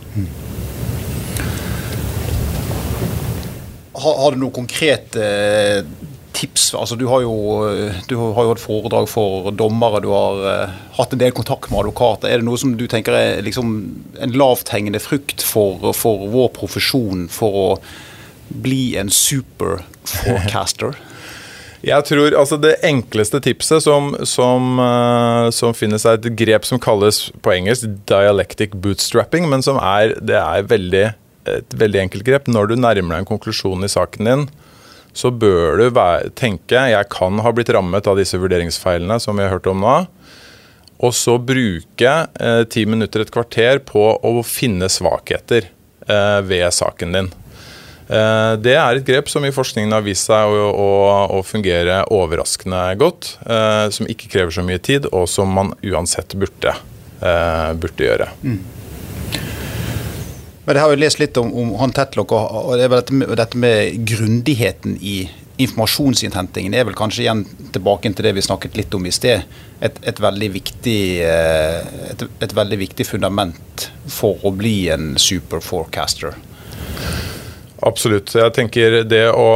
Har, 3.95 4.15
har, 4.19 4.31
du 4.31 4.39
noen 4.39 4.55
konkrete 4.55 5.27
tips? 6.35 6.67
Altså, 6.77 6.97
du, 6.99 7.05
har 7.09 7.23
jo, 7.23 7.33
du 8.09 8.15
har 8.19 8.43
jo 8.43 8.51
hatt 8.51 8.61
foredrag 8.63 9.07
for 9.11 9.49
dommere, 9.55 10.03
du 10.03 10.11
har 10.13 10.43
uh, 10.43 10.75
hatt 10.97 11.15
en 11.15 11.21
del 11.21 11.33
kontakt 11.35 11.71
med 11.71 11.81
advokater. 11.83 12.29
Er 12.29 12.41
det 12.41 12.47
noe 12.47 12.59
som 12.61 12.75
du 12.77 12.85
tenker 12.91 13.15
er 13.17 13.41
liksom 13.45 13.73
en 14.21 14.37
lavthengende 14.37 15.01
frukt 15.03 15.45
for, 15.45 15.91
for 15.97 16.27
vår 16.33 16.51
profesjon 16.57 17.27
for 17.31 17.59
å 17.61 17.67
bli 18.49 18.95
en 18.99 19.11
super 19.13 19.83
forecaster? 20.05 20.97
Jeg 21.85 22.01
tror 22.07 22.33
altså 22.33 22.57
Det 22.57 22.79
enkleste 22.87 23.37
tipset 23.45 23.83
som, 23.85 24.15
som, 24.25 24.79
uh, 24.81 25.51
som, 25.53 25.75
finnes, 25.77 26.05
er 26.07 26.17
et 26.17 26.31
grep 26.37 26.65
som 26.65 26.81
kalles 26.81 27.27
på 27.45 27.53
engelsk 27.53 27.91
dialectic 28.09 28.73
bootstrapping, 28.73 29.45
men 29.51 29.61
som 29.65 29.77
er, 29.77 30.15
det 30.17 30.39
er 30.39 30.65
veldig 30.71 31.05
et 31.45 31.75
veldig 31.77 31.99
enkelt 32.05 32.25
grep. 32.25 32.47
Når 32.49 32.71
du 32.71 32.75
nærmer 32.79 33.15
deg 33.15 33.23
en 33.23 33.29
konklusjon 33.29 33.85
i 33.85 33.91
saken 33.91 34.29
din, 34.29 34.47
så 35.15 35.31
bør 35.31 35.79
du 35.79 35.99
tenke 36.35 36.81
jeg 36.91 37.07
kan 37.13 37.39
ha 37.39 37.53
blitt 37.55 37.71
rammet 37.71 38.07
av 38.07 38.19
disse 38.19 38.39
vurderingsfeilene 38.39 39.17
som 39.23 39.39
vi 39.39 39.45
har 39.45 39.55
hørt 39.55 39.69
om 39.71 39.79
nå. 39.83 39.95
Og 41.03 41.15
så 41.15 41.37
bruke 41.39 42.11
eh, 42.39 42.61
ti 42.71 42.85
minutter, 42.87 43.23
et 43.23 43.31
kvarter, 43.31 43.81
på 43.83 44.03
å 44.15 44.35
finne 44.47 44.87
svakheter 44.91 45.67
eh, 46.07 46.39
ved 46.47 46.67
saken 46.75 47.17
din. 47.17 47.31
Eh, 48.05 48.53
det 48.61 48.75
er 48.77 48.99
et 48.99 49.07
grep 49.07 49.31
som 49.31 49.45
i 49.45 49.53
forskningen 49.55 49.95
har 49.95 50.05
vist 50.05 50.29
seg 50.29 50.51
å, 50.51 50.69
å, 50.71 50.89
å 51.39 51.41
fungere 51.45 52.03
overraskende 52.13 52.83
godt. 53.01 53.35
Eh, 53.43 53.87
som 53.95 54.09
ikke 54.11 54.31
krever 54.31 54.55
så 54.55 54.65
mye 54.65 54.81
tid, 54.83 55.09
og 55.11 55.27
som 55.31 55.51
man 55.57 55.73
uansett 55.83 56.37
burde, 56.39 56.75
eh, 57.19 57.71
burde 57.81 58.07
gjøre. 58.07 58.31
Mm. 58.45 58.61
Men 60.65 60.75
Jeg 60.75 60.81
har 60.81 60.93
jo 60.93 61.01
lest 61.01 61.19
litt 61.21 61.37
om, 61.37 61.51
om 61.53 61.73
han 61.77 61.93
Tetlock, 61.93 62.31
og 62.33 62.73
det 62.77 62.87
er 62.87 62.93
vel 62.93 63.01
dette 63.03 63.17
med, 63.17 63.33
dette 63.37 63.59
med 63.61 64.05
grundigheten 64.09 64.97
i 64.97 65.17
informasjonsinnhentingen 65.61 66.73
er 66.75 66.83
vel 66.87 66.97
kanskje 66.97 67.23
igjen 67.23 67.45
tilbake 67.71 68.11
til 68.11 68.27
det 68.27 68.33
vi 68.35 68.43
snakket 68.43 68.75
litt 68.75 68.95
om 68.97 69.05
i 69.07 69.13
sted. 69.15 69.45
Et, 69.79 70.01
et, 70.03 70.19
veldig, 70.19 70.49
viktig, 70.55 70.99
eh, 71.23 71.93
et, 72.11 72.25
et 72.43 72.55
veldig 72.57 72.79
viktig 72.81 73.07
fundament 73.07 73.85
for 74.11 74.41
å 74.43 74.51
bli 74.55 74.89
en 74.91 75.13
super 75.21 75.63
forecaster. 75.63 76.35
Absolutt. 77.85 78.33
Jeg 78.33 78.53
tenker 78.55 79.03
Det 79.05 79.27
å 79.29 79.49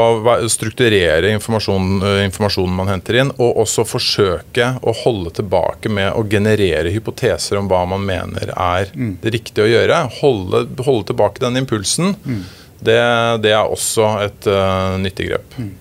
strukturere 0.51 1.31
informasjonen, 1.33 2.01
eh, 2.05 2.25
informasjonen, 2.27 2.75
man 2.75 2.91
henter 2.91 3.17
inn, 3.23 3.31
og 3.41 3.63
også 3.63 3.85
forsøke 3.89 4.67
å 4.81 4.93
holde 5.03 5.33
tilbake 5.39 5.89
med 5.89 6.13
å 6.13 6.25
generere 6.29 6.93
hypoteser 6.93 7.57
om 7.57 7.69
hva 7.71 7.85
man 7.89 8.05
mener 8.05 8.53
er 8.53 8.93
mm. 8.93 9.15
det 9.23 9.33
riktige 9.33 9.65
å 9.65 9.71
gjøre. 9.71 10.03
Holde, 10.19 10.67
holde 10.85 11.09
tilbake 11.09 11.41
den 11.41 11.57
impulsen. 11.63 12.13
Mm. 12.25 12.43
Det, 12.79 13.01
det, 13.43 13.51
er 13.51 13.65
også 13.65 14.11
et 14.23 14.45
uh, 14.47 14.95
nyttig 15.01 15.31
grep. 15.31 15.57
Mm. 15.57 15.73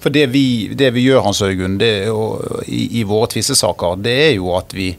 For 0.00 0.14
det 0.14 0.30
vi, 0.32 0.70
det 0.72 0.94
vi, 0.94 1.02
gjør 1.10 1.26
Hans 1.26 1.42
Øygunn, 1.44 1.76
i, 1.82 2.84
i, 3.00 3.02
våre 3.04 3.28
tvistesaker, 3.34 3.98
det 4.00 4.14
er 4.30 4.32
jo 4.38 4.54
at 4.56 4.72
vi 4.72 4.94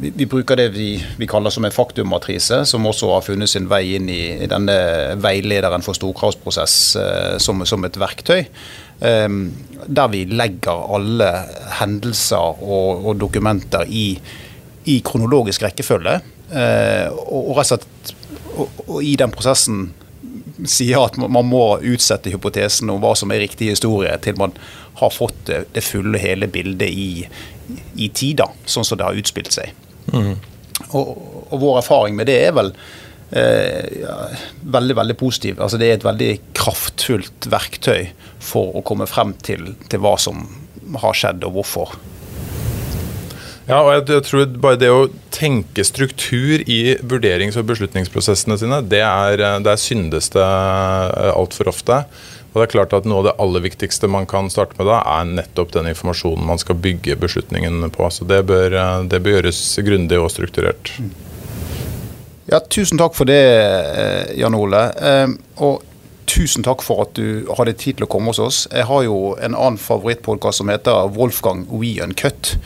vi, 0.00 0.10
vi, 0.16 0.26
bruker 0.28 0.58
det 0.60 0.68
vi, 0.74 1.26
kaller 1.28 1.50
som 1.50 1.64
en 1.64 1.72
faktummatrise, 1.72 2.64
som 2.68 2.84
også 2.86 3.08
har 3.08 3.24
funnet 3.24 3.48
sin 3.48 3.68
vei 3.70 3.94
inn 3.96 4.10
i, 4.12 4.46
denne 4.50 4.76
veilederen 5.22 5.84
for 5.84 5.96
storkravsprosess 5.96 6.74
eh, 7.00 7.36
som, 7.40 7.62
et 7.64 7.96
verktøy. 8.00 8.44
Eh, 9.00 9.38
der 9.86 10.12
vi 10.12 10.24
legger 10.28 10.84
alle 10.98 11.30
hendelser 11.80 12.60
og, 12.60 13.14
dokumenter 13.20 13.88
i, 13.88 14.06
i, 14.84 15.00
kronologisk 15.00 15.64
rekkefølge. 15.64 16.20
og, 16.54 17.56
rett 17.56 17.64
og 17.64 17.68
slett 17.70 18.14
og, 18.54 18.80
og 18.86 18.98
i 19.02 19.14
den 19.18 19.32
prosessen 19.32 19.86
sier 20.68 21.02
at 21.02 21.16
man 21.18 21.46
må 21.48 21.64
utsette 21.82 22.30
hypotesen 22.30 22.92
om 22.92 23.00
hva 23.02 23.14
som 23.18 23.32
er 23.34 23.42
riktig 23.42 23.72
historie, 23.72 24.12
til 24.22 24.36
man 24.38 24.54
har 25.00 25.10
fått 25.10 25.48
det 25.48 25.82
fulle, 25.82 26.20
hele 26.22 26.46
bildet 26.50 26.92
i, 26.92 27.24
i 27.96 28.10
tida, 28.14 28.48
sånn 28.66 28.86
som 28.86 29.00
det 29.00 29.06
har 29.06 29.18
utspilt 29.18 29.54
seg. 29.54 29.72
Mm. 30.12 30.34
Og, 30.90 31.10
og, 31.48 31.56
vår 31.62 31.80
erfaring 31.80 32.16
med 32.18 32.28
det 32.28 32.38
er 32.48 32.54
vel 32.56 32.72
eh, 33.34 34.00
ja, 34.02 34.16
veldig 34.76 34.98
veldig 35.00 35.16
positiv. 35.20 35.60
Altså, 35.62 35.80
det 35.80 35.90
er 35.90 35.98
et 35.98 36.06
veldig 36.06 36.32
kraftfullt 36.56 37.48
verktøy 37.52 38.10
for 38.42 38.76
å 38.78 38.84
komme 38.86 39.08
frem 39.10 39.34
til, 39.44 39.72
til 39.90 40.04
hva 40.04 40.16
som 40.20 40.44
har 41.00 41.16
skjedd, 41.16 41.46
og 41.46 41.58
hvorfor. 41.58 41.94
Ja, 43.64 43.78
og 43.80 43.94
jeg, 43.94 44.04
jeg, 44.12 44.24
tror 44.26 44.56
bare 44.60 44.76
det 44.76 44.90
å 44.92 45.06
tenke 45.32 45.86
struktur 45.88 46.60
i 46.68 46.98
vurderings- 47.00 47.56
og 47.56 47.70
beslutningsprosessene 47.70 48.58
sine, 48.60 48.82
det 48.84 49.00
er, 49.06 49.40
det 49.64 49.72
er 49.72 49.80
syndeste 49.80 50.42
eh, 50.42 51.30
altfor 51.32 51.72
ofte. 51.72 52.02
Og 52.54 52.60
det 52.60 52.68
er 52.68 52.72
klart 52.76 52.92
at 52.94 53.06
Noe 53.10 53.18
av 53.18 53.26
det 53.26 53.34
aller 53.42 53.64
viktigste 53.64 54.06
man 54.06 54.28
kan 54.30 54.46
starte 54.52 54.78
med 54.78 54.86
da, 54.86 55.00
er 55.16 55.26
nettopp 55.26 55.72
den 55.74 55.90
informasjonen 55.90 56.46
man 56.46 56.60
skal 56.62 56.78
bygge 56.78 57.18
beslutningen 57.18 57.82
på. 57.90 58.06
Så 58.14 58.24
Det 58.30 58.44
bør, 58.46 58.78
det 59.10 59.22
bør 59.22 59.40
gjøres 59.40 59.62
grundig 59.82 60.20
og 60.22 60.30
strukturert. 60.30 60.92
Ja, 62.46 62.60
Tusen 62.60 63.00
takk 63.00 63.16
for 63.16 63.26
det, 63.26 63.40
eh, 63.42 64.38
Jan 64.38 64.54
Ole. 64.54 64.84
Eh, 64.94 65.28
og 65.64 65.82
tusen 66.30 66.62
takk 66.62 66.82
for 66.86 67.02
at 67.02 67.14
du 67.18 67.48
hadde 67.58 67.74
tid 67.74 67.98
til 67.98 68.06
å 68.06 68.10
komme 68.10 68.30
hos 68.30 68.38
oss. 68.38 68.68
Jeg 68.70 68.86
har 68.86 69.02
jo 69.02 69.34
en 69.34 69.54
annen 69.54 69.80
favorittpodkast 69.80 70.62
som 70.62 70.70
heter 70.70 71.10
Wolfgang 71.16 71.66
We 71.72 71.96
Uncut. 72.04 72.56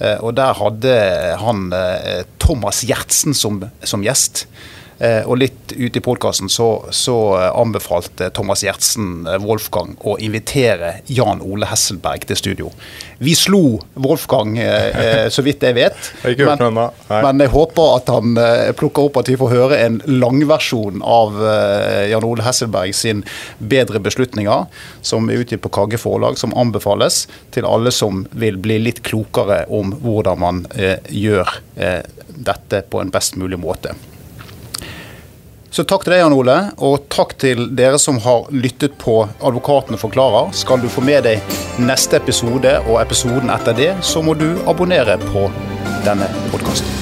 Eh, 0.00 0.18
og 0.20 0.34
der 0.36 0.52
hadde 0.58 0.92
han 1.40 1.72
Thomas 2.38 2.84
Gjertsen 2.84 3.34
som, 3.34 3.62
som 3.82 4.04
gjest. 4.04 4.46
Eh, 4.98 5.22
og 5.30 5.38
litt 5.38 5.72
ute 5.76 6.00
i 6.00 6.02
podkasten 6.02 6.50
så, 6.50 6.66
så, 6.90 7.14
eh, 7.38 7.52
anbefalte 7.54 8.32
Thomas 8.34 8.64
Gjertsen 8.66 9.28
eh, 9.30 9.36
Wolfgang 9.44 9.92
å 10.02 10.16
invitere 10.18 11.04
Jan 11.06 11.38
Ole 11.44 11.68
Hesselberg 11.70 12.26
til 12.26 12.40
studio. 12.40 12.72
Vi 13.22 13.36
slo 13.38 13.78
Wolfgang, 13.98 14.52
så 15.34 15.42
vidt 15.42 15.64
jeg 15.66 15.74
vet. 15.74 16.10
men, 16.22 16.76
men, 17.10 17.40
jeg 17.42 17.50
håper 17.50 17.94
at 17.96 18.12
han 18.14 18.38
plukker 18.78 19.08
opp 19.08 19.18
at 19.18 19.30
vi 19.30 19.34
får 19.40 19.50
høre 19.50 19.80
en 19.82 19.96
langversjon 20.06 21.02
av 21.02 21.34
Jan 22.06 22.26
Ole 22.28 22.46
Hesselberg 22.46 22.94
sin 22.94 23.24
'Bedre 23.58 23.98
beslutninger', 23.98 24.68
som 25.02 25.26
er 25.26 25.42
utgitt 25.42 25.64
på 25.66 25.72
Kagge 25.74 25.98
forlag, 25.98 26.38
som 26.38 26.54
anbefales 26.54 27.24
til 27.50 27.66
alle 27.66 27.90
som 27.90 28.22
vil 28.38 28.60
bli 28.62 28.78
litt 28.86 29.02
klokere 29.02 29.64
om 29.66 29.96
hvordan 29.98 30.38
man 30.38 30.62
gjør 31.10 31.58
dette 32.28 32.86
på 32.86 33.02
en 33.02 33.10
best 33.10 33.34
mulig 33.34 33.58
måte. 33.58 33.98
Så 35.70 35.84
takk 35.84 36.06
til 36.06 36.14
deg, 36.14 36.22
Jan 36.22 36.34
Ole, 36.36 36.56
og 36.80 37.08
takk 37.12 37.34
til 37.40 37.66
dere 37.76 37.98
som 38.00 38.20
har 38.24 38.48
lyttet 38.54 38.96
på 39.00 39.20
Advokatene 39.44 40.00
forklarer. 40.00 40.52
Skal 40.56 40.80
du 40.80 40.88
få 40.92 41.04
med 41.04 41.26
deg 41.28 41.58
neste 41.82 42.18
episode 42.18 42.78
og 42.86 42.96
episoden 43.02 43.52
etter 43.52 43.76
det, 43.76 43.90
så 44.02 44.24
må 44.24 44.36
du 44.38 44.48
abonnere 44.70 45.18
på 45.28 45.48
denne 46.08 46.30
podkasten. 46.54 46.96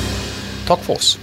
Takk 0.67 0.83
for 0.83 0.99
oss. 0.99 1.15